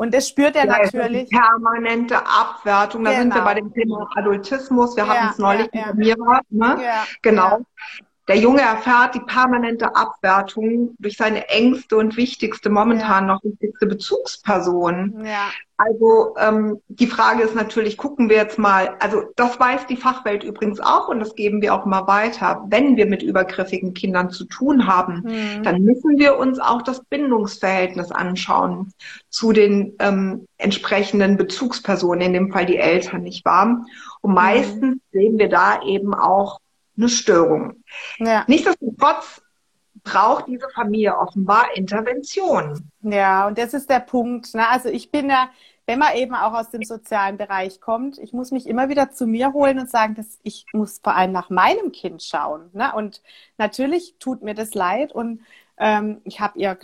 Und 0.03 0.13
das 0.13 0.27
spürt 0.27 0.57
er 0.57 0.65
ja, 0.65 0.79
natürlich. 0.79 1.29
Permanente 1.29 2.17
Abwertung. 2.17 3.05
Da 3.05 3.11
genau. 3.11 3.21
sind 3.21 3.29
wir 3.29 3.35
genau. 3.35 3.45
bei 3.45 3.53
dem 3.53 3.73
Thema 3.73 4.09
Adultismus. 4.15 4.97
Wir 4.97 5.05
ja, 5.05 5.09
hatten 5.09 5.31
es 5.31 5.37
neulich 5.37 5.69
ja, 5.71 5.93
mit 5.93 5.95
Mira. 5.95 6.41
Ne? 6.49 6.77
genau. 7.21 7.61
Der 8.29 8.37
Junge 8.37 8.61
erfährt 8.61 9.15
die 9.15 9.19
permanente 9.19 9.95
Abwertung 9.95 10.95
durch 10.97 11.17
seine 11.17 11.49
engste 11.49 11.97
und 11.97 12.15
wichtigste, 12.15 12.69
momentan 12.69 13.27
noch 13.27 13.43
wichtigste 13.43 13.85
Bezugsperson. 13.85 15.25
Ja. 15.25 15.51
Also 15.75 16.35
ähm, 16.39 16.79
die 16.87 17.07
Frage 17.07 17.43
ist 17.43 17.55
natürlich, 17.55 17.97
gucken 17.97 18.29
wir 18.29 18.37
jetzt 18.37 18.57
mal, 18.57 18.95
also 18.99 19.23
das 19.35 19.59
weiß 19.59 19.87
die 19.87 19.97
Fachwelt 19.97 20.43
übrigens 20.43 20.79
auch 20.79 21.09
und 21.09 21.19
das 21.19 21.35
geben 21.35 21.61
wir 21.61 21.73
auch 21.73 21.85
mal 21.85 22.07
weiter. 22.07 22.63
Wenn 22.69 22.95
wir 22.95 23.07
mit 23.07 23.23
übergriffigen 23.23 23.93
Kindern 23.93 24.29
zu 24.29 24.45
tun 24.45 24.87
haben, 24.87 25.23
mhm. 25.25 25.63
dann 25.63 25.81
müssen 25.81 26.17
wir 26.17 26.37
uns 26.37 26.59
auch 26.59 26.81
das 26.81 27.03
Bindungsverhältnis 27.03 28.11
anschauen 28.11 28.93
zu 29.29 29.51
den 29.51 29.95
ähm, 29.99 30.47
entsprechenden 30.57 31.35
Bezugspersonen, 31.35 32.21
in 32.21 32.33
dem 32.33 32.51
Fall 32.53 32.65
die 32.65 32.77
Eltern, 32.77 33.23
nicht 33.23 33.43
wahr? 33.43 33.83
Und 34.21 34.29
mhm. 34.29 34.35
meistens 34.35 34.95
mhm. 34.95 35.01
sehen 35.11 35.39
wir 35.39 35.49
da 35.49 35.81
eben 35.83 36.13
auch 36.13 36.59
eine 36.97 37.09
Störung. 37.09 37.83
Ja. 38.19 38.43
Nichtsdestotrotz 38.47 39.41
braucht 40.03 40.47
diese 40.47 40.69
Familie 40.69 41.17
offenbar 41.17 41.75
Intervention. 41.75 42.89
Ja, 43.01 43.47
und 43.47 43.57
das 43.57 43.73
ist 43.73 43.89
der 43.89 43.99
Punkt. 43.99 44.53
Ne? 44.53 44.67
Also 44.67 44.89
ich 44.89 45.11
bin 45.11 45.29
ja, 45.29 45.49
wenn 45.85 45.99
man 45.99 46.15
eben 46.15 46.35
auch 46.35 46.53
aus 46.53 46.69
dem 46.71 46.83
sozialen 46.83 47.37
Bereich 47.37 47.79
kommt, 47.79 48.17
ich 48.17 48.33
muss 48.33 48.51
mich 48.51 48.67
immer 48.67 48.89
wieder 48.89 49.11
zu 49.11 49.27
mir 49.27 49.53
holen 49.53 49.79
und 49.79 49.89
sagen, 49.89 50.15
dass 50.15 50.39
ich 50.43 50.65
muss 50.73 50.99
vor 51.03 51.15
allem 51.15 51.31
nach 51.31 51.49
meinem 51.49 51.91
Kind 51.91 52.23
schauen. 52.23 52.69
Ne? 52.73 52.93
Und 52.93 53.21
natürlich 53.57 54.15
tut 54.19 54.43
mir 54.43 54.55
das 54.55 54.73
leid 54.73 55.13
und 55.13 55.41
ähm, 55.77 56.21
ich 56.23 56.39
habe 56.39 56.59
ihr 56.59 56.77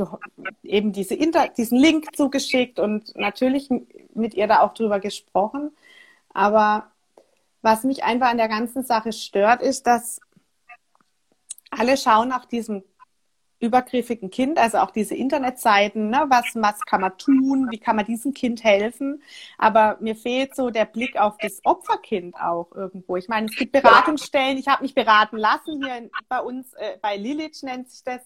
eben 0.64 0.92
diese 0.94 1.16
Inter 1.16 1.48
diesen 1.50 1.78
Link 1.78 2.16
zugeschickt 2.16 2.80
und 2.80 3.16
natürlich 3.16 3.70
mit 4.14 4.34
ihr 4.34 4.48
da 4.48 4.62
auch 4.62 4.74
drüber 4.74 5.00
gesprochen. 5.00 5.72
Aber 6.34 6.92
was 7.62 7.84
mich 7.84 8.04
einfach 8.04 8.30
an 8.30 8.38
der 8.38 8.48
ganzen 8.48 8.84
Sache 8.84 9.12
stört, 9.12 9.62
ist, 9.62 9.88
dass 9.88 10.20
alle 11.72 11.98
schauen 11.98 12.30
nach 12.30 12.46
diesem 12.46 12.84
übergriffigen 13.60 14.30
Kind, 14.30 14.58
also 14.58 14.78
auch 14.78 14.92
diese 14.92 15.16
Internetseiten, 15.16 16.10
ne, 16.10 16.26
was, 16.30 16.46
was 16.56 16.80
kann 16.86 17.02
man 17.02 17.18
tun, 17.18 17.68
wie 17.70 17.78
kann 17.78 17.98
man 17.98 18.06
diesem 18.06 18.34
Kind 18.34 18.64
helfen. 18.64 19.22
Aber 19.58 19.98
mir 20.00 20.16
fehlt 20.16 20.56
so 20.56 20.70
der 20.70 20.86
Blick 20.86 21.20
auf 21.20 21.36
das 21.42 21.60
Opferkind 21.66 22.36
auch 22.36 22.72
irgendwo. 22.74 23.18
Ich 23.18 23.28
meine, 23.28 23.48
es 23.48 23.56
gibt 23.56 23.74
Beratungsstellen, 23.74 24.58
ich 24.58 24.68
habe 24.68 24.84
mich 24.84 24.96
beraten 24.96 25.38
lassen 25.38 25.84
hier 25.84 26.10
bei 26.30 26.40
uns, 26.40 26.74
äh, 26.74 26.98
bei 27.02 27.18
Lilith 27.18 27.62
nennt 27.64 27.90
sich 27.90 28.04
das, 28.04 28.22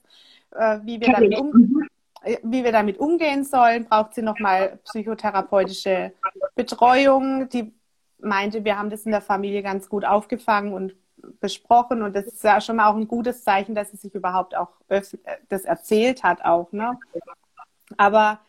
äh, 0.52 0.80
wie, 0.84 1.02
wir 1.02 1.12
damit 1.12 1.40
um, 1.40 1.88
äh, 2.22 2.38
wie 2.44 2.64
wir 2.64 2.72
damit 2.72 3.00
umgehen 3.00 3.44
sollen. 3.44 3.86
Braucht 3.86 4.14
sie 4.14 4.22
nochmal 4.22 4.80
psychotherapeutische 4.84 6.14
Betreuung, 6.56 7.50
die 7.50 7.74
meinte, 8.24 8.64
wir 8.64 8.78
haben 8.78 8.90
das 8.90 9.06
in 9.06 9.12
der 9.12 9.22
Familie 9.22 9.64
ganz 9.64 9.90
gut 9.90 10.06
aufgefangen 10.06 10.74
und 10.74 10.96
besprochen 11.40 12.02
und 12.02 12.16
das 12.16 12.26
ist 12.26 12.44
ja 12.44 12.60
schon 12.60 12.76
mal 12.78 12.88
auch 12.88 12.96
ein 12.98 13.08
gutes 13.08 13.44
Zeichen, 13.44 13.76
dass 13.76 13.92
sie 13.92 13.98
sich 13.98 14.14
überhaupt 14.14 14.56
auch 14.56 14.70
das 14.88 15.64
erzählt 15.64 16.24
hat 16.24 16.44
auch, 16.44 16.72
ne? 16.72 17.00
Aber 17.98 18.40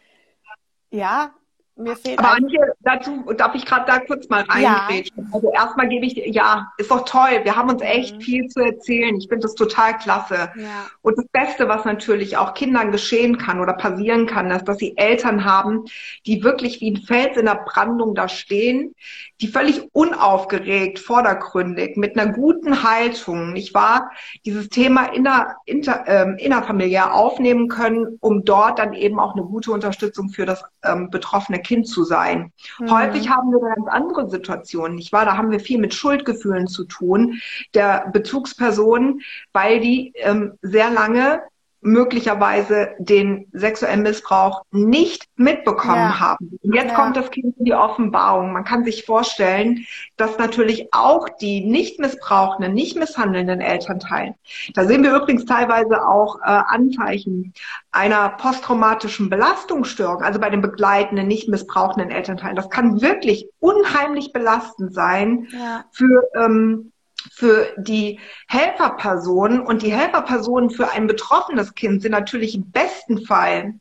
ja, 0.91 1.35
mir 1.77 1.97
fehlt 1.97 2.19
Aber 2.19 2.35
Antje, 2.35 2.73
dazu 2.81 3.25
darf 3.37 3.55
ich 3.55 3.67
gerade 3.67 3.87
da 3.87 3.99
kurz 3.99 4.29
mal 4.29 4.43
reingrätschen. 4.43 5.17
Ja. 5.17 5.25
Also 5.33 5.53
erstmal 5.53 5.89
gebe 5.89 6.07
ich, 6.07 6.15
ja, 6.15 6.73
ist 6.79 6.91
doch 6.91 7.05
toll. 7.05 7.41
Wir 7.43 7.57
haben 7.57 7.69
uns 7.69 7.83
echt 7.83 8.17
mhm. 8.17 8.21
viel 8.21 8.49
zu 8.49 8.61
erzählen. 8.61 9.17
Ich 9.17 9.29
finde 9.29 9.43
das 9.43 9.55
total 9.55 9.99
klasse. 9.99 10.53
Ja. 10.57 10.87
Und 11.03 11.19
das 11.19 11.27
Beste, 11.27 11.69
was 11.69 11.85
natürlich 11.85 12.37
auch 12.37 12.55
Kindern 12.55 12.93
geschehen 12.93 13.39
kann 13.39 13.61
oder 13.61 13.73
passieren 13.73 14.27
kann, 14.27 14.51
ist, 14.53 14.69
dass 14.69 14.79
sie 14.79 14.97
Eltern 14.97 15.45
haben, 15.45 15.85
die 16.27 16.45
wirklich 16.45 16.81
wie 16.81 16.93
ein 16.93 17.03
Fels 17.03 17.37
in 17.37 17.47
der 17.47 17.65
Brandung 17.65 18.15
da 18.15 18.29
stehen, 18.29 18.95
die 19.41 19.49
völlig 19.49 19.89
unaufgeregt, 19.93 21.01
vordergründig, 21.01 21.97
mit 21.97 22.17
einer 22.17 22.33
guten 22.33 22.85
Haltung, 22.85 23.53
nicht 23.53 23.75
wahr, 23.75 24.11
dieses 24.45 24.69
Thema 24.69 25.07
inner, 25.07 25.57
inter, 25.67 26.05
ähm, 26.07 26.37
innerfamiliär 26.39 27.13
aufnehmen 27.13 27.69
können, 27.69 28.19
um 28.21 28.45
dort 28.45 28.79
dann 28.79 28.93
eben 28.93 29.19
auch 29.19 29.35
eine 29.35 29.43
gute 29.43 29.73
Unterstützung 29.73 30.29
für 30.29 30.47
das 30.47 30.63
ähm, 30.85 31.11
betroffene 31.11 31.64
Kind 31.65 31.89
zu 31.89 32.05
sein. 32.05 32.53
Mhm. 32.79 32.91
Häufig 32.91 33.29
haben 33.29 33.51
wir 33.51 33.61
ganz 33.61 33.89
andere 33.89 34.31
Situationen, 34.31 34.95
nicht 34.95 35.13
wahr? 35.13 35.25
Da 35.25 35.37
haben 35.37 35.51
wir 35.51 35.59
viel 35.59 35.81
mit 35.81 35.95
Schuldgefühlen 35.95 36.69
zu 36.69 36.85
tun, 36.85 37.41
der 37.75 38.11
Bezugspersonen, 38.13 39.23
weil 39.53 39.81
die 39.81 40.13
ähm, 40.17 40.53
sehr 40.63 40.91
lange 40.91 41.43
möglicherweise 41.85 42.95
den 42.99 43.47
sexuellen 43.53 44.03
Missbrauch 44.03 44.63
nicht 44.73 45.27
mitbekommen 45.37 45.97
ja. 45.97 46.19
haben. 46.19 46.59
Und 46.63 46.75
jetzt 46.75 46.91
ja. 46.91 46.95
kommt 46.95 47.17
das 47.17 47.31
Kind 47.31 47.57
in 47.59 47.67
die 47.67 47.75
Offenbarung. 47.75 48.53
Man 48.53 48.65
kann 48.65 48.85
sich 48.85 49.05
vorstellen, 49.05 49.85
dass 50.17 50.39
natürlich 50.39 50.89
auch 50.93 51.29
die 51.29 51.65
nicht 51.65 52.01
missbrauchenden, 52.01 52.73
nicht 52.73 52.97
misshandelnden 52.97 53.61
Elternteilen, 53.61 54.35
da 54.75 54.87
sehen 54.87 55.03
wir 55.03 55.15
übrigens 55.15 55.45
teilweise 55.45 56.07
auch 56.07 56.39
äh, 56.41 56.45
Anzeichen 56.45 57.53
einer 57.93 58.31
posttraumatischen 58.31 59.29
Belastungsstörung, 59.29 60.23
also 60.23 60.41
bei 60.41 60.51
den 60.51 60.63
begleitenden, 60.63 61.29
nicht 61.29 61.49
missbrauchenden 61.49 62.11
Elternteilen. 62.11 62.57
Das 62.57 62.71
kann 62.71 63.03
wirklich 63.03 63.49
unheimlich 63.61 64.33
belastend 64.33 64.95
sein 64.95 65.49
ja. 65.53 65.85
für 65.93 66.29
ähm, 66.35 66.93
für 67.33 67.75
die 67.79 68.21
Helferpersonen 68.49 69.61
und 69.61 69.83
die 69.83 69.93
Helferpersonen 69.93 70.71
für 70.71 70.91
ein 70.91 71.07
betroffenes 71.07 71.75
Kind 71.75 72.03
sind 72.03 72.13
natürlich 72.13 72.55
im 72.55 72.71
besten 72.71 73.25
Fall 73.25 73.75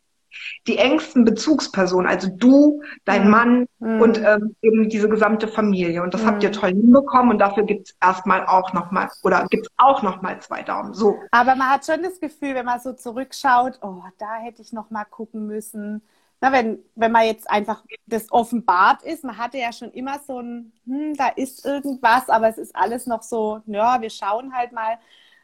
die 0.68 0.78
engsten 0.78 1.26
Bezugspersonen, 1.26 2.08
also 2.08 2.28
du, 2.28 2.82
dein 3.06 3.26
mhm. 3.26 3.30
Mann 3.30 3.66
mhm. 3.80 4.02
und 4.02 4.18
ähm, 4.18 4.56
eben 4.62 4.90
diese 4.90 5.10
gesamte 5.10 5.48
Familie. 5.48 6.02
Und 6.02 6.14
das 6.14 6.24
mhm. 6.24 6.28
habt 6.28 6.44
ihr 6.44 6.52
toll 6.52 6.70
hinbekommen 6.70 7.32
und 7.32 7.40
dafür 7.40 7.64
gibt 7.64 7.90
es 7.90 7.96
erstmal 8.02 8.46
auch 8.48 8.74
nochmal 8.74 9.10
oder 9.24 9.46
gibt 9.50 9.68
es 9.68 9.72
auch 9.78 10.02
nochmal 10.02 10.40
zwei 10.42 10.64
Daumen. 10.64 10.94
So. 10.94 11.20
Aber 11.32 11.56
man 11.56 11.70
hat 11.70 11.86
schon 11.86 12.02
das 12.02 12.20
Gefühl, 12.20 12.56
wenn 12.56 12.66
man 12.66 12.80
so 12.80 12.94
zurückschaut, 12.94 13.80
oh, 13.82 14.02
da 14.18 14.36
hätte 14.42 14.62
ich 14.62 14.74
nochmal 14.74 15.06
gucken 15.10 15.48
müssen 15.48 16.02
na, 16.44 16.52
wenn, 16.52 16.80
wenn 16.96 17.14
man 17.14 17.26
jetzt 17.26 17.50
einfach 17.50 17.86
das 18.06 18.30
offenbart 18.30 19.02
ist, 19.04 19.24
man 19.24 19.38
hatte 19.38 19.58
ja 19.60 19.72
schon 19.72 19.92
immer 19.92 20.20
so 20.28 20.42
ein, 20.42 20.74
hm, 20.86 21.14
da 21.16 21.30
ist 21.30 21.66
irgendwas, 21.66 22.28
aber 22.28 22.50
es 22.50 22.58
ist 22.58 22.76
alles 22.76 23.08
noch 23.08 23.22
so, 23.24 23.62
ja, 23.66 24.02
wir 24.02 24.10
schauen 24.10 24.54
halt 24.54 24.74
mal 24.74 24.98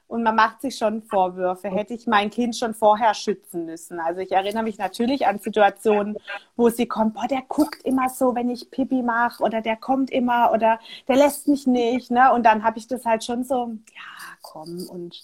und 0.08 0.24
man 0.24 0.36
macht 0.36 0.60
sich 0.60 0.75
schon 0.75 1.01
Vorwürfe. 1.01 1.70
Hätte 1.70 1.94
ich 1.94 2.06
mein 2.06 2.29
Kind 2.29 2.58
schon 2.58 2.74
vorher 2.74 3.13
schützen 3.13 3.65
müssen? 3.65 3.98
Also 4.01 4.20
ich 4.20 4.34
erinnere 4.34 4.63
mich 4.63 4.77
natürlich 4.77 5.25
an 5.25 5.39
Situationen, 5.39 6.18
wo 6.58 6.68
sie 6.68 6.86
kommt, 6.86 7.13
boah, 7.13 7.27
der 7.27 7.44
guckt 7.48 7.82
immer 7.86 8.10
so, 8.10 8.36
wenn 8.36 8.50
ich 8.50 8.70
Pipi 8.70 9.01
mache 9.01 9.41
oder 9.41 9.62
der 9.62 9.77
kommt 9.77 10.12
immer 10.12 10.51
oder 10.51 10.79
der 11.08 11.15
lässt 11.15 11.48
mich 11.48 11.65
nicht, 11.65 12.12
ne? 12.12 12.34
Und 12.34 12.44
dann 12.46 12.65
habe 12.65 12.77
ich 12.77 12.88
das 12.88 13.06
halt 13.06 13.24
schon 13.24 13.46
so, 13.46 13.72
ja, 13.94 14.36
komm 14.41 14.86
und 14.89 15.24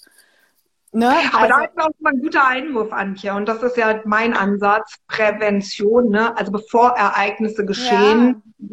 Ne? 0.96 1.12
Aber 1.34 1.42
also, 1.42 1.56
da 1.58 1.64
ist 1.66 1.78
auch 1.78 1.90
mal 2.00 2.14
ein 2.14 2.22
guter 2.22 2.48
Einwurf, 2.48 2.94
Antje. 2.94 3.34
Und 3.34 3.50
das 3.50 3.62
ist 3.62 3.76
ja 3.76 4.00
mein 4.06 4.34
Ansatz, 4.34 4.96
Prävention. 5.10 6.10
Ne? 6.10 6.36
Also 6.38 6.54
bevor 6.54 6.92
Ereignisse 6.92 7.66
geschehen, 7.66 8.42
ja. 8.60 8.70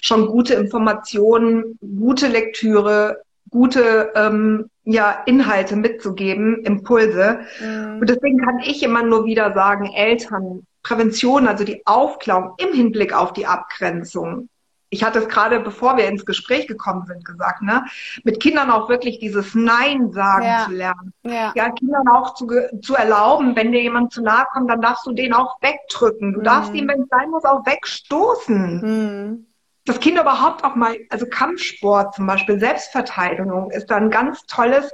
schon 0.00 0.28
gute 0.28 0.54
Informationen, 0.54 1.78
gute 1.80 2.28
Lektüre, 2.28 3.22
gute 3.50 4.12
ähm, 4.14 4.70
ja, 4.84 5.22
Inhalte 5.26 5.76
mitzugeben, 5.76 6.64
Impulse. 6.64 7.40
Mhm. 7.60 7.98
Und 8.00 8.08
deswegen 8.08 8.38
kann 8.38 8.60
ich 8.60 8.82
immer 8.82 9.02
nur 9.02 9.26
wieder 9.26 9.52
sagen, 9.52 9.92
Eltern, 9.92 10.66
Prävention, 10.82 11.46
also 11.46 11.64
die 11.64 11.82
Aufklärung 11.84 12.54
im 12.56 12.72
Hinblick 12.72 13.12
auf 13.12 13.34
die 13.34 13.46
Abgrenzung, 13.46 14.48
ich 14.90 15.04
hatte 15.04 15.18
es 15.18 15.28
gerade, 15.28 15.60
bevor 15.60 15.96
wir 15.96 16.08
ins 16.08 16.24
Gespräch 16.24 16.66
gekommen 16.66 17.04
sind, 17.06 17.24
gesagt, 17.24 17.62
ne, 17.62 17.84
mit 18.24 18.40
Kindern 18.40 18.70
auch 18.70 18.88
wirklich 18.88 19.18
dieses 19.18 19.54
Nein 19.54 20.12
sagen 20.12 20.44
ja. 20.44 20.64
zu 20.64 20.72
lernen. 20.72 21.12
Ja. 21.24 21.52
ja, 21.54 21.70
Kindern 21.70 22.08
auch 22.08 22.34
zu, 22.34 22.48
zu 22.80 22.94
erlauben, 22.94 23.54
wenn 23.54 23.72
dir 23.72 23.82
jemand 23.82 24.12
zu 24.12 24.22
nahe 24.22 24.46
kommt, 24.52 24.70
dann 24.70 24.80
darfst 24.80 25.06
du 25.06 25.12
den 25.12 25.34
auch 25.34 25.60
wegdrücken. 25.60 26.32
Du 26.32 26.40
mhm. 26.40 26.44
darfst 26.44 26.74
ihn, 26.74 26.88
wenn 26.88 27.02
es 27.02 27.08
sein 27.10 27.30
muss, 27.30 27.44
auch 27.44 27.66
wegstoßen. 27.66 28.80
Mhm. 28.80 29.46
Dass 29.84 30.00
Kinder 30.00 30.22
überhaupt 30.22 30.64
auch 30.64 30.74
mal, 30.74 30.96
also 31.10 31.26
Kampfsport 31.26 32.14
zum 32.14 32.26
Beispiel, 32.26 32.58
Selbstverteidigung 32.58 33.70
ist 33.70 33.90
da 33.90 33.96
ein 33.96 34.10
ganz 34.10 34.44
tolles 34.46 34.92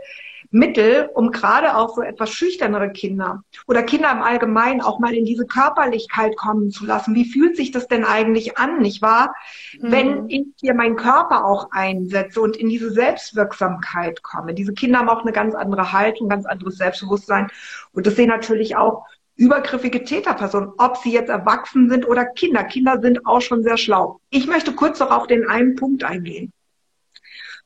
Mittel, 0.54 1.11
um 1.14 1.32
gerade 1.32 1.76
auch 1.76 1.96
so 1.96 2.02
etwas 2.02 2.30
schüchternere 2.30 2.90
Kinder 2.90 3.42
oder 3.66 3.82
Kinder 3.82 4.12
im 4.12 4.23
Allgemeinen 4.23 4.82
auch 4.82 5.00
mal 5.00 5.12
in 5.12 5.25
diese 5.25 5.46
Körperlichkeit 5.46 6.37
kommen 6.37 6.70
zu 6.70 6.87
lassen. 6.87 7.16
Wie 7.16 7.25
fühlt 7.25 7.56
sich 7.56 7.73
das 7.73 7.88
denn 7.88 8.04
eigentlich 8.04 8.56
an, 8.56 8.78
nicht 8.78 9.02
wahr? 9.02 9.34
Mhm. 9.80 9.90
Wenn 9.90 10.28
ich 10.28 10.46
hier 10.61 10.75
meinen 10.75 10.94
Körper 10.94 11.44
auch 11.44 11.73
einsetze 11.73 12.40
und 12.40 12.56
in 12.56 12.68
diese 12.68 12.92
Selbstwirksamkeit 12.92 14.23
komme. 14.23 14.54
Diese 14.54 14.73
Kinder 14.73 15.00
haben 15.00 15.08
auch 15.08 15.23
eine 15.23 15.32
ganz 15.32 15.56
andere 15.56 15.92
Haltung, 15.92 16.28
ganz 16.28 16.46
anderes 16.46 16.76
Selbstbewusstsein. 16.76 17.49
Und 17.92 18.06
das 18.06 18.14
sehen 18.14 18.28
natürlich 18.28 18.76
auch 18.76 19.06
übergriffige 19.34 20.04
Täterpersonen, 20.04 20.70
ob 20.78 20.99
sie 20.99 21.12
jetzt 21.12 21.30
erwachsen 21.30 21.90
sind 21.90 22.06
oder 22.06 22.26
Kinder. 22.26 22.62
Kinder 22.62 23.00
sind 23.00 23.26
auch 23.26 23.40
schon 23.40 23.64
sehr 23.64 23.76
schlau. 23.76 24.20
Ich 24.30 24.46
möchte 24.46 24.73
kurz 24.73 25.00
noch 25.00 25.11
auf 25.11 25.26
den 25.26 25.49
einen 25.49 25.75
Punkt 25.75 26.04
eingehen. 26.04 26.52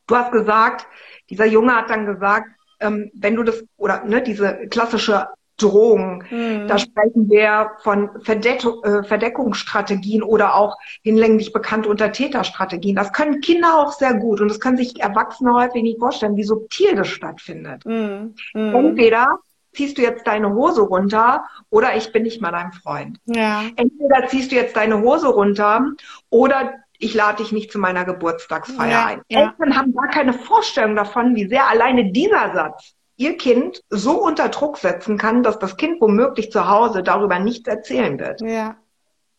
Du 0.07 0.17
hast 0.17 0.33
gesagt, 0.33 0.87
dieser 1.29 1.45
Junge 1.45 1.77
hat 1.77 1.91
dann 1.91 2.07
gesagt, 2.07 2.49
ähm, 2.81 3.11
wenn 3.15 3.37
du 3.37 3.43
das, 3.43 3.65
oder 3.77 4.05
ne, 4.05 4.23
diese 4.23 4.69
klassische 4.69 5.29
Drohung, 5.59 6.23
mhm. 6.31 6.69
da 6.69 6.79
sprechen 6.79 7.29
wir 7.29 7.73
von 7.83 8.11
Verdeck 8.23 8.65
äh, 8.85 9.03
Verdeckungsstrategien 9.03 10.23
oder 10.23 10.55
auch 10.55 10.77
hinlänglich 11.03 11.53
bekannt 11.53 11.87
unter 11.87 12.13
Täterstrategien. 12.13 12.95
Das 12.95 13.13
können 13.13 13.41
Kinder 13.41 13.77
auch 13.79 13.93
sehr 13.93 14.15
gut 14.15 14.41
und 14.41 14.49
das 14.49 14.61
können 14.61 14.77
sich 14.77 15.01
Erwachsene 15.01 15.53
häufig 15.53 15.83
nicht 15.83 15.99
vorstellen, 15.99 16.37
wie 16.37 16.45
subtil 16.45 16.95
das 16.95 17.09
stattfindet. 17.09 17.85
Mhm. 17.85 18.35
Entweder 18.55 19.41
ziehst 19.73 19.99
du 19.99 20.03
jetzt 20.03 20.27
deine 20.27 20.55
Hose 20.55 20.83
runter 20.83 21.45
oder 21.71 21.97
ich 21.97 22.13
bin 22.13 22.23
nicht 22.23 22.41
mal 22.41 22.53
dein 22.53 22.73
Freund. 22.73 23.19
Ja. 23.27 23.63
Entweder 23.77 24.29
ziehst 24.29 24.53
du 24.53 24.57
jetzt 24.57 24.77
deine 24.77 25.01
Hose 25.01 25.29
runter 25.29 25.93
oder 26.31 26.75
ich 26.99 27.15
lade 27.15 27.43
dich 27.43 27.53
nicht 27.53 27.73
zu 27.73 27.79
meiner 27.79 28.05
Geburtstagsfeier 28.05 28.91
ja, 28.91 29.07
ein. 29.07 29.23
Ja. 29.29 29.41
Eltern 29.51 29.77
haben 29.77 29.95
gar 29.95 30.09
keine 30.09 30.33
Vorstellung 30.33 30.97
davon, 30.97 31.35
wie 31.37 31.49
sehr 31.49 31.69
alleine 31.69 32.13
dieser 32.13 32.53
Satz 32.55 32.95
ihr 33.17 33.37
Kind 33.37 33.83
so 33.91 34.23
unter 34.23 34.49
Druck 34.49 34.79
setzen 34.79 35.19
kann, 35.19 35.43
dass 35.43 35.59
das 35.59 35.77
Kind 35.77 36.01
womöglich 36.01 36.53
zu 36.53 36.69
Hause 36.69 37.03
darüber 37.03 37.39
nichts 37.39 37.69
erzählen 37.69 38.19
wird. 38.19 38.41
Ja, 38.41 38.77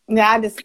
ja, 0.08 0.40
das 0.40 0.56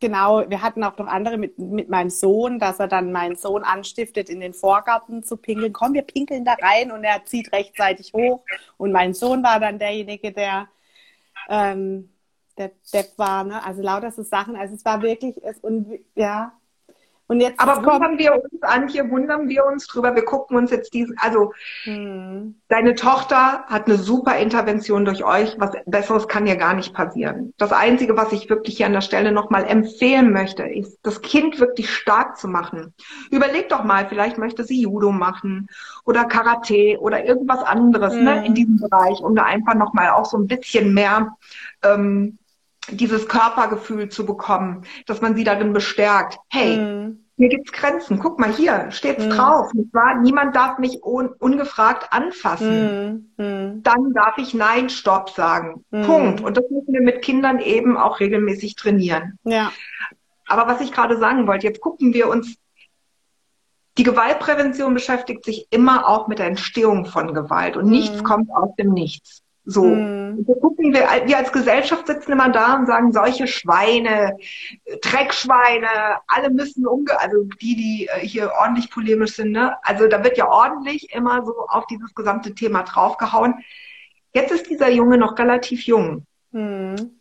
genau. 0.00 0.48
Wir 0.48 0.62
hatten 0.62 0.84
auch 0.84 0.96
noch 0.96 1.06
andere 1.06 1.38
mit, 1.38 1.58
mit 1.58 1.88
meinem 1.88 2.10
Sohn, 2.10 2.58
dass 2.58 2.78
er 2.78 2.88
dann 2.88 3.12
meinen 3.12 3.36
Sohn 3.36 3.64
anstiftet, 3.64 4.28
in 4.28 4.40
den 4.40 4.54
Vorgarten 4.54 5.22
zu 5.22 5.36
pinkeln. 5.36 5.72
Komm, 5.72 5.94
wir 5.94 6.02
pinkeln 6.02 6.44
da 6.44 6.54
rein 6.54 6.92
und 6.92 7.04
er 7.04 7.24
zieht 7.24 7.52
rechtzeitig 7.52 8.12
hoch. 8.12 8.44
Und 8.76 8.92
mein 8.92 9.14
Sohn 9.14 9.42
war 9.42 9.58
dann 9.58 9.78
derjenige, 9.78 10.32
der 10.32 10.68
ähm, 11.48 12.10
der 12.58 12.72
Depp 12.92 13.12
war, 13.16 13.44
ne? 13.44 13.64
Also 13.64 13.82
lauter 13.82 14.10
so 14.10 14.22
Sachen. 14.22 14.56
Also 14.56 14.74
es 14.74 14.84
war 14.84 15.02
wirklich, 15.02 15.36
es, 15.44 15.58
und 15.58 15.98
ja. 16.14 16.52
Und 17.28 17.40
jetzt 17.40 17.58
Aber 17.58 17.84
wundern 17.84 18.18
wir 18.18 18.34
uns, 18.34 18.62
Antje, 18.62 19.10
wundern 19.10 19.48
wir 19.48 19.66
uns 19.66 19.86
drüber. 19.88 20.14
Wir 20.14 20.24
gucken 20.24 20.56
uns 20.56 20.70
jetzt 20.70 20.94
diesen, 20.94 21.16
also 21.18 21.52
hm. 21.82 22.54
deine 22.68 22.94
Tochter 22.94 23.64
hat 23.66 23.86
eine 23.86 23.96
super 23.96 24.38
Intervention 24.38 25.04
durch 25.04 25.24
euch. 25.24 25.56
Was 25.58 25.72
Besseres 25.86 26.28
kann 26.28 26.46
ja 26.46 26.54
gar 26.54 26.74
nicht 26.74 26.94
passieren. 26.94 27.52
Das 27.58 27.72
Einzige, 27.72 28.16
was 28.16 28.32
ich 28.32 28.48
wirklich 28.48 28.76
hier 28.76 28.86
an 28.86 28.92
der 28.92 29.00
Stelle 29.00 29.32
nochmal 29.32 29.64
empfehlen 29.64 30.32
möchte, 30.32 30.62
ist, 30.62 31.00
das 31.02 31.20
Kind 31.20 31.58
wirklich 31.58 31.90
stark 31.90 32.38
zu 32.38 32.46
machen. 32.46 32.94
Überleg 33.32 33.68
doch 33.70 33.82
mal, 33.82 34.06
vielleicht 34.08 34.38
möchte 34.38 34.62
sie 34.62 34.82
Judo 34.82 35.10
machen 35.10 35.66
oder 36.04 36.26
Karate 36.26 36.96
oder 37.00 37.24
irgendwas 37.24 37.64
anderes 37.64 38.14
hm. 38.14 38.24
ne, 38.24 38.46
in 38.46 38.54
diesem 38.54 38.76
Bereich, 38.76 39.18
um 39.20 39.34
da 39.34 39.42
einfach 39.42 39.74
nochmal 39.74 40.10
auch 40.10 40.26
so 40.26 40.38
ein 40.38 40.46
bisschen 40.46 40.94
mehr 40.94 41.36
ähm, 41.82 42.38
dieses 42.90 43.28
Körpergefühl 43.28 44.08
zu 44.08 44.26
bekommen, 44.26 44.82
dass 45.06 45.20
man 45.20 45.36
sie 45.36 45.44
darin 45.44 45.72
bestärkt. 45.72 46.38
Hey, 46.48 46.76
mhm. 46.76 47.26
hier 47.36 47.48
gibt's 47.48 47.72
Grenzen. 47.72 48.18
Guck 48.18 48.38
mal, 48.38 48.52
hier 48.52 48.90
steht's 48.90 49.24
mhm. 49.24 49.30
drauf. 49.30 49.70
Wahr? 49.92 50.20
Niemand 50.20 50.54
darf 50.54 50.78
mich 50.78 51.02
un 51.02 51.28
ungefragt 51.38 52.12
anfassen. 52.12 53.32
Mhm. 53.36 53.82
Dann 53.82 54.12
darf 54.14 54.38
ich 54.38 54.54
Nein, 54.54 54.88
Stopp 54.88 55.30
sagen. 55.30 55.84
Mhm. 55.90 56.02
Punkt. 56.02 56.40
Und 56.40 56.56
das 56.56 56.64
müssen 56.70 56.92
wir 56.92 57.02
mit 57.02 57.22
Kindern 57.22 57.60
eben 57.60 57.96
auch 57.96 58.20
regelmäßig 58.20 58.76
trainieren. 58.76 59.38
Ja. 59.44 59.72
Aber 60.46 60.66
was 60.66 60.80
ich 60.80 60.92
gerade 60.92 61.18
sagen 61.18 61.46
wollte, 61.46 61.66
jetzt 61.66 61.80
gucken 61.80 62.14
wir 62.14 62.28
uns 62.28 62.56
die 63.98 64.02
Gewaltprävention 64.02 64.92
beschäftigt 64.92 65.44
sich 65.44 65.68
immer 65.70 66.06
auch 66.06 66.28
mit 66.28 66.38
der 66.38 66.46
Entstehung 66.46 67.06
von 67.06 67.32
Gewalt 67.32 67.76
und 67.76 67.88
nichts 67.88 68.18
mhm. 68.18 68.24
kommt 68.24 68.50
aus 68.50 68.74
dem 68.76 68.92
Nichts. 68.92 69.42
So. 69.68 69.84
Mhm. 69.84 70.46
Wir 70.46 70.54
gucken, 70.60 70.94
wir, 70.94 71.08
wir 71.26 71.36
als 71.36 71.50
Gesellschaft 71.50 72.06
sitzen 72.06 72.32
immer 72.32 72.48
da 72.50 72.76
und 72.76 72.86
sagen, 72.86 73.12
solche 73.12 73.48
Schweine, 73.48 74.36
Dreckschweine, 75.02 75.88
alle 76.28 76.50
müssen 76.50 76.86
umge, 76.86 77.18
also 77.20 77.42
die, 77.60 77.74
die 77.74 78.08
äh, 78.12 78.20
hier 78.20 78.52
ordentlich 78.60 78.90
polemisch 78.90 79.34
sind, 79.34 79.50
ne? 79.50 79.76
Also 79.82 80.06
da 80.06 80.22
wird 80.22 80.38
ja 80.38 80.48
ordentlich 80.48 81.12
immer 81.12 81.44
so 81.44 81.52
auf 81.68 81.86
dieses 81.88 82.14
gesamte 82.14 82.54
Thema 82.54 82.84
draufgehauen. 82.84 83.54
Jetzt 84.32 84.52
ist 84.52 84.70
dieser 84.70 84.88
Junge 84.88 85.18
noch 85.18 85.36
relativ 85.36 85.84
jung. 85.84 86.26
Mhm. 86.52 87.18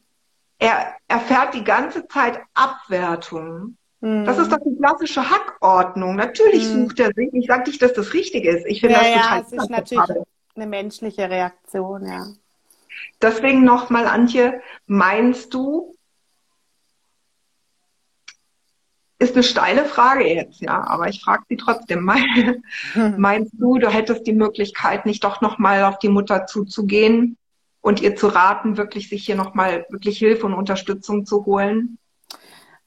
Er 0.59 0.93
erfährt 1.07 1.55
die 1.55 1.63
ganze 1.63 2.07
Zeit 2.07 2.39
Abwertung. 2.53 3.77
Mhm. 4.01 4.25
Das 4.25 4.37
ist 4.37 4.51
doch 4.51 4.59
die 4.63 4.77
klassische 4.77 5.31
Hackordnung. 5.31 6.15
Natürlich 6.15 6.69
mhm. 6.69 6.83
sucht 6.83 6.99
er 6.99 7.11
sich. 7.15 7.29
Ich 7.33 7.47
sage 7.47 7.63
nicht, 7.69 7.81
dass 7.81 7.93
das 7.93 8.13
richtig 8.13 8.45
ist. 8.45 8.67
Ich 8.67 8.81
finde 8.81 8.97
ja, 8.97 9.01
das 9.01 9.11
total 9.13 9.37
ja, 9.37 9.45
es 9.45 9.51
ist 9.51 9.69
natürlich 9.71 10.25
eine 10.55 10.67
menschliche 10.67 11.29
Reaktion, 11.29 12.07
ja. 12.07 12.27
Deswegen 13.21 13.63
nochmal, 13.63 14.07
Antje, 14.07 14.61
meinst 14.87 15.53
du, 15.53 15.95
ist 19.19 19.33
eine 19.33 19.43
steile 19.43 19.85
Frage 19.85 20.27
jetzt, 20.27 20.61
ja, 20.61 20.85
aber 20.85 21.07
ich 21.07 21.21
frage 21.23 21.43
sie 21.49 21.57
trotzdem 21.57 22.03
mal. 22.03 22.21
Meinst 23.17 23.53
du, 23.53 23.77
du 23.77 23.89
hättest 23.89 24.27
die 24.27 24.33
Möglichkeit, 24.33 25.05
nicht 25.05 25.23
doch 25.23 25.41
nochmal 25.41 25.83
auf 25.85 25.99
die 25.99 26.09
Mutter 26.09 26.45
zuzugehen 26.47 27.37
und 27.81 28.01
ihr 28.01 28.15
zu 28.15 28.27
raten, 28.27 28.77
wirklich 28.77 29.09
sich 29.09 29.25
hier 29.25 29.35
nochmal 29.35 29.85
wirklich 29.89 30.17
Hilfe 30.17 30.45
und 30.45 30.53
Unterstützung 30.53 31.25
zu 31.25 31.45
holen? 31.45 31.97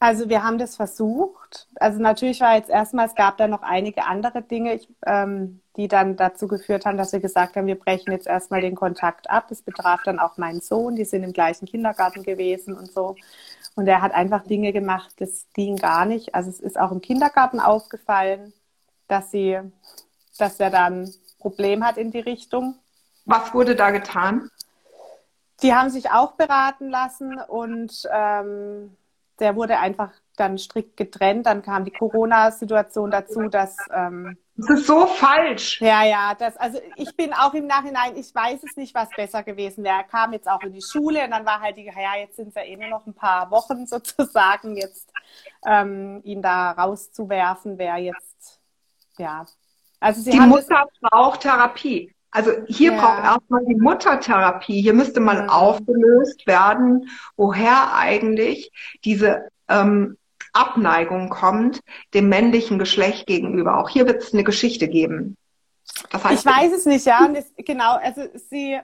Also 0.01 0.29
wir 0.29 0.45
haben 0.45 0.59
das 0.59 0.77
versucht. 0.77 1.67
Also 1.77 2.01
natürlich 2.01 2.41
war 2.41 2.57
jetzt 2.57 2.71
erstmal, 2.71 3.07
es 3.07 3.15
gab 3.15 3.37
da 3.39 3.49
noch 3.49 3.63
einige 3.63 4.05
andere 4.05 4.43
Dinge, 4.43 4.75
ich, 4.75 4.89
ähm, 5.07 5.61
die 5.79 5.87
dann 5.87 6.17
dazu 6.17 6.49
geführt 6.49 6.85
haben, 6.85 6.99
dass 6.99 7.13
wir 7.13 7.21
gesagt 7.21 7.55
haben, 7.55 7.69
wir 7.69 7.79
brechen 7.79 8.11
jetzt 8.11 8.27
erstmal 8.27 8.61
den 8.61 8.75
Kontakt 8.75 9.31
ab. 9.31 9.47
Das 9.49 9.63
betraf 9.63 10.03
dann 10.03 10.19
auch 10.19 10.37
meinen 10.37 10.61
Sohn, 10.61 10.97
die 10.97 11.05
sind 11.05 11.23
im 11.23 11.33
gleichen 11.33 11.67
Kindergarten 11.67 12.25
gewesen 12.25 12.77
und 12.77 12.91
so. 12.91 13.15
Und 13.77 13.87
er 13.87 14.03
hat 14.03 14.13
einfach 14.13 14.43
Dinge 14.43 14.73
gemacht, 14.73 15.15
das 15.19 15.47
ging 15.55 15.77
gar 15.77 16.05
nicht. 16.05 16.35
Also 16.35 16.51
es 16.51 16.59
ist 16.59 16.79
auch 16.79 16.91
im 16.91 17.01
Kindergarten 17.01 17.61
aufgefallen, 17.61 18.53
dass 19.07 19.31
sie, 19.31 19.57
dass 20.37 20.59
er 20.59 20.71
dann 20.71 21.05
ein 21.05 21.15
Problem 21.39 21.87
hat 21.87 21.97
in 21.97 22.11
die 22.11 22.19
Richtung. 22.19 22.75
Was 23.25 23.55
wurde 23.55 23.77
da 23.77 23.93
getan? 23.93 24.51
Die 25.63 25.75
haben 25.75 25.91
sich 25.91 26.11
auch 26.11 26.33
beraten 26.33 26.91
lassen 26.91 27.39
und 27.39 28.03
ähm, 28.13 28.97
der 29.39 29.55
wurde 29.55 29.79
einfach 29.79 30.11
dann 30.41 30.59
strikt 30.59 30.97
getrennt. 30.97 31.47
Dann 31.47 31.63
kam 31.63 31.85
die 31.85 31.91
Corona-Situation 31.91 33.11
dazu, 33.11 33.49
dass. 33.49 33.77
Ähm, 33.93 34.37
das 34.57 34.81
ist 34.81 34.87
so 34.89 35.07
falsch. 35.07 35.81
Ja, 35.81 36.05
ja, 36.05 36.35
das, 36.35 36.57
also 36.57 36.81
ich 36.97 37.15
bin 37.15 37.33
auch 37.33 37.55
im 37.55 37.69
Nachhinein, 37.69 38.17
ich 38.17 38.35
weiß 38.35 38.61
es 38.65 38.77
nicht, 38.77 38.93
was 38.93 39.09
besser 39.11 39.45
gewesen 39.45 39.85
wäre. 39.85 39.99
Er 39.99 40.05
kam 40.05 40.33
jetzt 40.33 40.51
auch 40.51 40.61
in 40.63 40.73
die 40.73 40.83
Schule 40.83 41.23
und 41.25 41.31
dann 41.31 41.47
war 41.47 41.61
halt 41.61 41.77
die, 41.77 41.85
ja, 41.85 42.17
jetzt 42.19 42.37
sind 42.37 42.49
es 42.49 42.55
ja 42.57 42.63
eh 42.63 42.77
nur 42.77 42.89
noch 42.89 43.07
ein 43.07 43.15
paar 43.15 43.53
Wochen 43.53 43.87
sozusagen, 43.87 44.77
jetzt 44.77 45.13
ähm, 45.65 46.23
ihn 46.25 46.43
da 46.43 46.73
rauszuwerfen, 46.73 47.79
wäre 47.79 47.99
jetzt, 47.99 48.61
ja. 49.17 49.47
Also 50.01 50.23
sie 50.23 50.31
die 50.31 50.41
Mutter 50.41 50.87
braucht 51.03 51.43
Therapie. 51.43 52.13
Also 52.31 52.53
hier 52.67 52.93
ja. 52.93 53.01
braucht 53.01 53.25
erstmal 53.25 53.65
die 53.65 53.75
Muttertherapie. 53.75 54.83
Hier 54.83 54.93
müsste 54.93 55.21
mal 55.21 55.45
mhm. 55.45 55.51
aufgelöst 55.51 56.47
werden, 56.47 57.09
woher 57.37 57.95
eigentlich 57.95 58.71
diese 59.05 59.49
ähm, 59.69 60.19
Abneigung 60.53 61.29
kommt 61.29 61.81
dem 62.15 62.29
männlichen 62.29 62.79
Geschlecht 62.79 63.27
gegenüber. 63.27 63.79
Auch 63.79 63.89
hier 63.89 64.07
wird 64.07 64.23
es 64.23 64.33
eine 64.33 64.45
Geschichte 64.45 64.89
geben. 64.89 65.37
Das 66.11 66.25
heißt, 66.25 66.47
ich 66.47 66.47
weiß 66.47 66.73
es 66.73 66.87
nicht, 66.87 67.07
ja. 67.07 67.29
Das, 67.29 67.47
genau, 67.57 67.97
also 67.97 68.23
sie, 68.51 68.79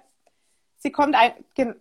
sie 0.79 0.91
kommt 0.91 1.15
ein, 1.15 1.33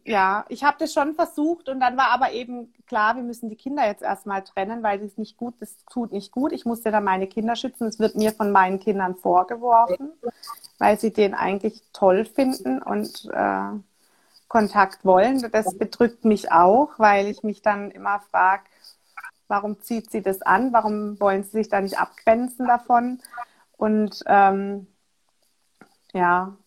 ja, 0.06 0.46
ich 0.50 0.64
habe 0.64 0.78
das 0.80 0.94
schon 0.94 1.16
versucht 1.16 1.70
und 1.70 1.80
dann 1.80 1.98
war 1.98 2.10
aber 2.10 2.32
eben 2.34 2.74
klar, 2.88 3.16
wir 3.16 3.24
müssen 3.24 3.50
die 3.50 3.56
Kinder 3.56 3.86
jetzt 3.88 4.04
erstmal 4.04 4.44
trennen, 4.44 4.84
weil 4.84 5.00
das 5.00 5.18
nicht 5.18 5.38
gut, 5.38 5.56
das 5.60 5.78
tut 5.92 6.12
nicht 6.12 6.32
gut. 6.32 6.52
Ich 6.52 6.66
musste 6.66 6.92
dann 6.92 7.04
meine 7.04 7.28
Kinder 7.28 7.56
schützen. 7.56 7.88
Es 7.88 8.00
wird 8.00 8.16
mir 8.16 8.32
von 8.32 8.52
meinen 8.52 8.80
Kindern 8.80 9.16
vorgeworfen 9.16 10.12
weil 10.84 11.00
sie 11.00 11.14
den 11.14 11.34
eigentlich 11.34 11.82
toll 11.94 12.26
finden 12.26 12.82
und 12.82 13.30
äh, 13.32 13.80
Kontakt 14.50 15.06
wollen. 15.06 15.50
Das 15.52 15.78
bedrückt 15.78 16.26
mich 16.26 16.52
auch, 16.52 16.90
weil 16.98 17.28
ich 17.28 17.42
mich 17.44 17.62
dann 17.62 17.90
immer 17.90 18.20
frage, 18.32 18.64
warum 19.54 19.80
zieht 19.80 20.10
sie 20.10 20.24
das 20.24 20.42
an? 20.42 20.74
Warum 20.74 21.20
wollen 21.20 21.44
sie 21.44 21.52
sich 21.52 21.70
da 21.70 21.80
nicht 21.80 22.00
abgrenzen 22.00 22.66
davon? 22.66 23.20
Und 23.78 24.24
ähm, 24.26 24.88
ja. 26.12 26.58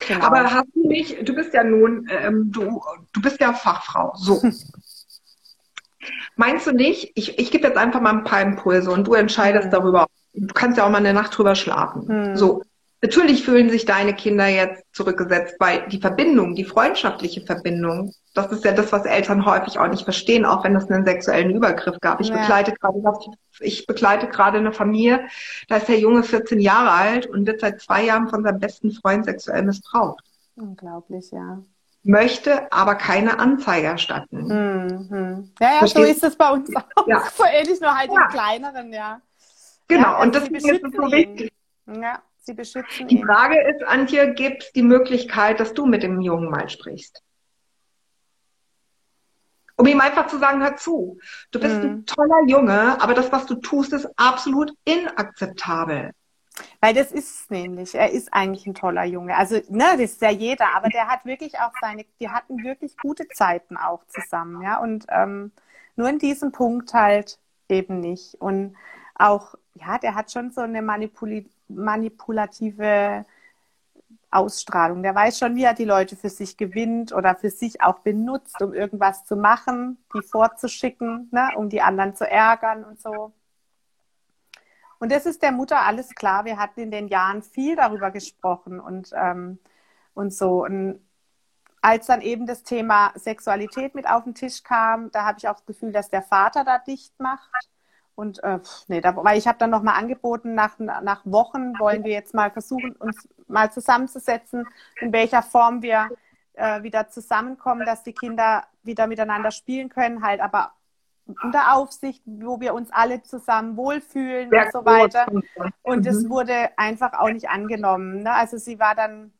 Genau. 0.00 0.26
Aber 0.26 0.52
hast 0.52 0.68
du 0.74 0.86
nicht, 0.86 1.26
du 1.26 1.34
bist 1.34 1.54
ja 1.54 1.64
nun, 1.64 2.06
ähm, 2.10 2.52
du, 2.52 2.82
du 3.14 3.22
bist 3.22 3.40
ja 3.40 3.54
Fachfrau, 3.54 4.12
so. 4.16 4.42
Meinst 6.36 6.66
du 6.66 6.72
nicht, 6.72 7.12
ich, 7.14 7.38
ich 7.38 7.50
gebe 7.50 7.66
jetzt 7.66 7.78
einfach 7.78 8.02
mal 8.02 8.12
ein 8.12 8.24
paar 8.24 8.42
Impulse 8.42 8.90
und 8.90 9.06
du 9.06 9.14
entscheidest 9.14 9.68
mhm. 9.68 9.72
darüber. 9.72 10.06
Du 10.34 10.52
kannst 10.52 10.76
ja 10.76 10.84
auch 10.84 10.90
mal 10.90 10.98
eine 10.98 11.14
Nacht 11.14 11.36
drüber 11.36 11.54
schlafen. 11.54 12.06
Mhm. 12.06 12.36
So. 12.36 12.62
Natürlich 13.06 13.44
fühlen 13.44 13.70
sich 13.70 13.84
deine 13.84 14.14
Kinder 14.14 14.48
jetzt 14.48 14.84
zurückgesetzt, 14.92 15.54
weil 15.60 15.86
die 15.88 16.00
Verbindung, 16.00 16.56
die 16.56 16.64
freundschaftliche 16.64 17.40
Verbindung, 17.40 18.12
das 18.34 18.50
ist 18.50 18.64
ja 18.64 18.72
das, 18.72 18.90
was 18.90 19.04
Eltern 19.04 19.46
häufig 19.46 19.78
auch 19.78 19.86
nicht 19.86 20.02
verstehen, 20.02 20.44
auch 20.44 20.64
wenn 20.64 20.74
es 20.74 20.90
einen 20.90 21.04
sexuellen 21.04 21.52
Übergriff 21.52 22.00
gab. 22.00 22.20
Ich 22.20 22.30
ja. 22.30 22.38
begleite 22.38 22.72
gerade, 22.72 23.00
ich 23.60 23.86
begleite 23.86 24.26
gerade 24.26 24.58
eine 24.58 24.72
Familie, 24.72 25.28
da 25.68 25.76
ist 25.76 25.86
der 25.86 26.00
Junge 26.00 26.24
14 26.24 26.58
Jahre 26.58 26.90
alt 26.90 27.26
und 27.26 27.46
wird 27.46 27.60
seit 27.60 27.80
zwei 27.80 28.02
Jahren 28.02 28.28
von 28.28 28.42
seinem 28.42 28.58
besten 28.58 28.90
Freund 28.90 29.24
sexuell 29.24 29.62
missbraucht. 29.62 30.24
Unglaublich, 30.56 31.30
ja. 31.30 31.62
Möchte 32.02 32.72
aber 32.72 32.96
keine 32.96 33.38
Anzeige 33.38 33.86
erstatten. 33.86 34.46
Mhm. 34.48 35.52
Ja, 35.60 35.74
ja, 35.74 35.78
Verstehst? 35.78 36.06
so 36.06 36.12
ist 36.12 36.24
es 36.24 36.36
bei 36.36 36.50
uns 36.50 36.74
auch. 36.74 37.06
Ja. 37.06 37.22
So 37.36 37.44
ähnlich, 37.44 37.80
nur 37.80 37.96
halt 37.96 38.10
ja. 38.12 38.20
im 38.20 38.28
kleineren, 38.30 38.92
ja. 38.92 39.20
Genau, 39.86 40.02
ja, 40.02 40.16
also 40.16 40.22
und 40.24 40.34
das 40.34 40.48
ist 40.48 40.66
jetzt 40.66 40.82
so 40.82 41.12
wichtig. 41.12 41.52
Ja 41.86 42.20
sie 42.46 42.54
beschützen 42.54 43.08
Die 43.08 43.22
Frage 43.22 43.60
ist, 43.60 43.84
Antje, 43.84 44.32
gibt 44.34 44.62
es 44.62 44.72
die 44.72 44.82
Möglichkeit, 44.82 45.60
dass 45.60 45.74
du 45.74 45.84
mit 45.84 46.02
dem 46.02 46.20
Jungen 46.20 46.50
mal 46.50 46.68
sprichst? 46.68 47.22
Um 49.76 49.86
ihm 49.86 50.00
einfach 50.00 50.28
zu 50.28 50.38
sagen, 50.38 50.62
hör 50.62 50.76
zu, 50.76 51.18
du 51.50 51.60
bist 51.60 51.76
mhm. 51.76 51.82
ein 51.82 52.06
toller 52.06 52.42
Junge, 52.46 53.00
aber 53.02 53.12
das, 53.12 53.30
was 53.30 53.44
du 53.44 53.56
tust, 53.56 53.92
ist 53.92 54.08
absolut 54.16 54.72
inakzeptabel. 54.84 56.12
Weil 56.80 56.94
das 56.94 57.12
ist 57.12 57.40
es 57.40 57.50
nämlich. 57.50 57.94
Er 57.94 58.10
ist 58.10 58.32
eigentlich 58.32 58.66
ein 58.66 58.74
toller 58.74 59.04
Junge. 59.04 59.36
Also, 59.36 59.56
ne, 59.68 59.84
das 59.92 60.12
ist 60.12 60.22
ja 60.22 60.30
jeder, 60.30 60.74
aber 60.74 60.88
der 60.88 61.08
hat 61.08 61.26
wirklich 61.26 61.58
auch 61.58 61.72
seine, 61.82 62.06
die 62.18 62.30
hatten 62.30 62.64
wirklich 62.64 62.96
gute 62.96 63.28
Zeiten 63.28 63.76
auch 63.76 64.06
zusammen, 64.06 64.62
ja. 64.62 64.80
Und 64.80 65.04
ähm, 65.10 65.52
nur 65.96 66.08
in 66.08 66.18
diesem 66.18 66.52
Punkt 66.52 66.94
halt 66.94 67.38
eben 67.68 68.00
nicht. 68.00 68.36
Und 68.36 68.74
auch, 69.14 69.56
ja, 69.74 69.98
der 69.98 70.14
hat 70.14 70.32
schon 70.32 70.50
so 70.50 70.62
eine 70.62 70.80
Manipulation 70.80 71.50
manipulative 71.68 73.24
Ausstrahlung. 74.30 75.02
Der 75.02 75.14
weiß 75.14 75.38
schon, 75.38 75.56
wie 75.56 75.64
er 75.64 75.74
die 75.74 75.84
Leute 75.84 76.16
für 76.16 76.28
sich 76.28 76.56
gewinnt 76.56 77.12
oder 77.12 77.34
für 77.34 77.50
sich 77.50 77.80
auch 77.80 78.00
benutzt, 78.00 78.60
um 78.60 78.74
irgendwas 78.74 79.24
zu 79.24 79.36
machen, 79.36 79.98
die 80.14 80.22
vorzuschicken, 80.22 81.28
ne, 81.32 81.50
um 81.56 81.68
die 81.68 81.80
anderen 81.82 82.14
zu 82.14 82.28
ärgern 82.28 82.84
und 82.84 83.00
so. 83.00 83.32
Und 84.98 85.12
das 85.12 85.26
ist 85.26 85.42
der 85.42 85.52
Mutter 85.52 85.80
alles 85.82 86.14
klar. 86.14 86.44
Wir 86.44 86.58
hatten 86.58 86.80
in 86.80 86.90
den 86.90 87.08
Jahren 87.08 87.42
viel 87.42 87.76
darüber 87.76 88.10
gesprochen 88.10 88.80
und, 88.80 89.10
ähm, 89.14 89.58
und 90.14 90.32
so. 90.32 90.64
Und 90.64 91.00
als 91.82 92.06
dann 92.06 92.20
eben 92.22 92.46
das 92.46 92.62
Thema 92.62 93.12
Sexualität 93.14 93.94
mit 93.94 94.08
auf 94.08 94.24
den 94.24 94.34
Tisch 94.34 94.62
kam, 94.62 95.10
da 95.12 95.24
habe 95.24 95.38
ich 95.38 95.48
auch 95.48 95.54
das 95.54 95.66
Gefühl, 95.66 95.92
dass 95.92 96.10
der 96.10 96.22
Vater 96.22 96.64
da 96.64 96.78
dicht 96.78 97.18
macht. 97.20 97.50
Und 98.16 98.42
äh, 98.42 98.58
nee, 98.88 99.00
da, 99.00 99.14
weil 99.14 99.38
ich 99.38 99.46
habe 99.46 99.58
dann 99.58 99.70
nochmal 99.70 99.98
angeboten, 99.98 100.54
nach, 100.54 100.78
nach 100.78 101.20
Wochen 101.24 101.78
wollen 101.78 102.02
wir 102.02 102.12
jetzt 102.12 102.34
mal 102.34 102.50
versuchen, 102.50 102.92
uns 102.92 103.28
mal 103.46 103.70
zusammenzusetzen, 103.70 104.66
in 105.00 105.12
welcher 105.12 105.42
Form 105.42 105.82
wir 105.82 106.08
äh, 106.54 106.82
wieder 106.82 107.08
zusammenkommen, 107.08 107.84
dass 107.84 108.02
die 108.02 108.14
Kinder 108.14 108.64
wieder 108.82 109.06
miteinander 109.06 109.50
spielen 109.50 109.90
können, 109.90 110.24
halt 110.24 110.40
aber 110.40 110.72
unter 111.26 111.74
Aufsicht, 111.74 112.22
wo 112.24 112.60
wir 112.60 112.72
uns 112.72 112.90
alle 112.90 113.22
zusammen 113.22 113.76
wohlfühlen 113.76 114.48
Sehr 114.48 114.64
und 114.64 114.72
so 114.72 114.84
weiter. 114.84 115.26
Und 115.82 116.06
es 116.06 116.22
mhm. 116.22 116.30
wurde 116.30 116.70
einfach 116.78 117.14
auch 117.14 117.28
nicht 117.28 117.48
angenommen. 117.48 118.22
Ne? 118.22 118.32
Also 118.32 118.58
sie 118.58 118.78
war 118.78 118.94
dann, 118.94 119.32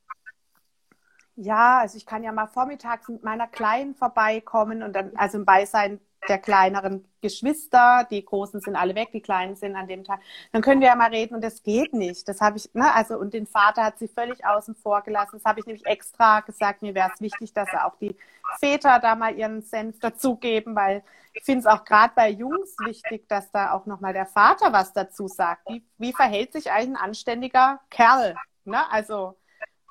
ja, 1.36 1.78
also 1.78 1.96
ich 1.96 2.04
kann 2.04 2.24
ja 2.24 2.32
mal 2.32 2.48
vormittags 2.48 3.08
mit 3.08 3.22
meiner 3.22 3.46
Kleinen 3.46 3.94
vorbeikommen 3.94 4.82
und 4.82 4.94
dann, 4.94 5.12
also 5.16 5.38
im 5.38 5.44
Beisein 5.44 6.00
der 6.28 6.38
kleineren 6.38 7.04
Geschwister, 7.20 8.06
die 8.10 8.24
Großen 8.24 8.60
sind 8.60 8.76
alle 8.76 8.94
weg, 8.94 9.10
die 9.12 9.20
Kleinen 9.20 9.56
sind 9.56 9.76
an 9.76 9.88
dem 9.88 10.04
Tag, 10.04 10.20
dann 10.52 10.62
können 10.62 10.80
wir 10.80 10.88
ja 10.88 10.96
mal 10.96 11.10
reden 11.10 11.34
und 11.34 11.42
das 11.42 11.62
geht 11.62 11.92
nicht. 11.92 12.28
Das 12.28 12.40
habe 12.40 12.58
ich, 12.58 12.72
ne, 12.74 12.94
also 12.94 13.16
und 13.16 13.34
den 13.34 13.46
Vater 13.46 13.84
hat 13.84 13.98
sie 13.98 14.08
völlig 14.08 14.44
außen 14.44 14.74
vor 14.74 15.02
gelassen. 15.02 15.32
Das 15.32 15.44
habe 15.44 15.60
ich 15.60 15.66
nämlich 15.66 15.86
extra 15.86 16.40
gesagt, 16.40 16.82
mir 16.82 16.94
wäre 16.94 17.10
es 17.14 17.20
wichtig, 17.20 17.52
dass 17.52 17.68
auch 17.74 17.96
die 17.96 18.16
Väter 18.60 18.98
da 19.00 19.14
mal 19.14 19.36
ihren 19.36 19.62
Senf 19.62 19.98
dazugeben, 19.98 20.74
weil 20.76 21.02
ich 21.34 21.44
finde 21.44 21.60
es 21.60 21.66
auch 21.66 21.84
gerade 21.84 22.12
bei 22.14 22.30
Jungs 22.30 22.76
wichtig, 22.78 23.28
dass 23.28 23.50
da 23.50 23.72
auch 23.72 23.86
nochmal 23.86 24.12
der 24.12 24.26
Vater 24.26 24.72
was 24.72 24.92
dazu 24.92 25.28
sagt. 25.28 25.68
Wie, 25.68 25.84
wie 25.98 26.12
verhält 26.12 26.52
sich 26.52 26.70
eigentlich 26.70 26.96
ein 26.96 26.96
anständiger 26.96 27.80
Kerl? 27.90 28.36
Ne? 28.64 28.90
Also 28.90 29.36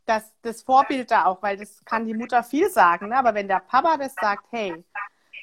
das, 0.06 0.34
das 0.42 0.64
Vorbild 0.64 1.12
da 1.12 1.26
auch, 1.26 1.42
weil 1.42 1.58
das 1.58 1.84
kann 1.86 2.06
die 2.06 2.14
Mutter 2.14 2.44
viel 2.44 2.70
sagen, 2.70 3.10
ne? 3.10 3.18
aber 3.18 3.34
wenn 3.34 3.48
der 3.48 3.60
Papa 3.60 3.98
das 3.98 4.14
sagt, 4.16 4.46
hey, 4.52 4.84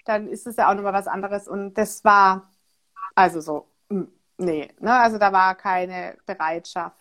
dann 0.05 0.29
ist 0.29 0.47
es 0.47 0.57
ja 0.57 0.71
auch 0.71 0.75
nochmal 0.75 0.93
was 0.93 1.07
anderes. 1.07 1.49
Und 1.49 1.75
das 1.75 2.05
war 2.05 2.51
also 3.15 3.41
so, 3.41 3.69
hm, 3.91 4.09
nee, 4.39 4.69
ne? 4.81 4.93
also 4.93 5.19
da 5.19 5.33
war 5.33 5.55
keine 5.55 6.17
Bereitschaft. 6.27 6.97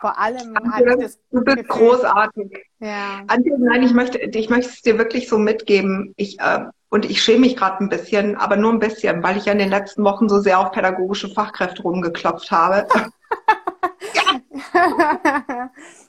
Vor 0.00 0.18
allem 0.18 0.56
Antje, 0.56 0.96
das 0.96 1.20
Du 1.30 1.44
bist 1.44 1.58
Gefühl, 1.58 1.68
großartig. 1.68 2.66
Ja. 2.80 3.22
Antje, 3.28 3.56
nein, 3.56 3.84
ich 3.84 3.92
möchte, 3.92 4.18
ich 4.18 4.50
möchte 4.50 4.70
es 4.70 4.82
dir 4.82 4.98
wirklich 4.98 5.28
so 5.28 5.38
mitgeben. 5.38 6.12
Ich, 6.16 6.40
äh, 6.40 6.64
und 6.88 7.04
ich 7.04 7.22
schäme 7.22 7.42
mich 7.42 7.56
gerade 7.56 7.84
ein 7.84 7.88
bisschen, 7.88 8.36
aber 8.36 8.56
nur 8.56 8.72
ein 8.72 8.80
bisschen, 8.80 9.22
weil 9.22 9.36
ich 9.36 9.44
ja 9.44 9.52
in 9.52 9.60
den 9.60 9.70
letzten 9.70 10.02
Wochen 10.02 10.28
so 10.28 10.40
sehr 10.40 10.58
auf 10.58 10.72
pädagogische 10.72 11.28
Fachkräfte 11.32 11.82
rumgeklopft 11.82 12.50
habe. 12.50 12.88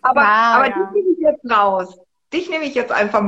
aber, 0.02 0.22
wow, 0.22 0.56
aber 0.56 0.70
ja. 0.70 0.76
dich 0.76 0.92
nehme 0.94 1.10
ich 1.12 1.20
jetzt 1.20 1.52
raus. 1.52 1.98
Dich 2.34 2.50
nehme 2.50 2.66
ich 2.66 2.74
jetzt 2.74 2.92
einfach 2.92 3.22
mal 3.22 3.22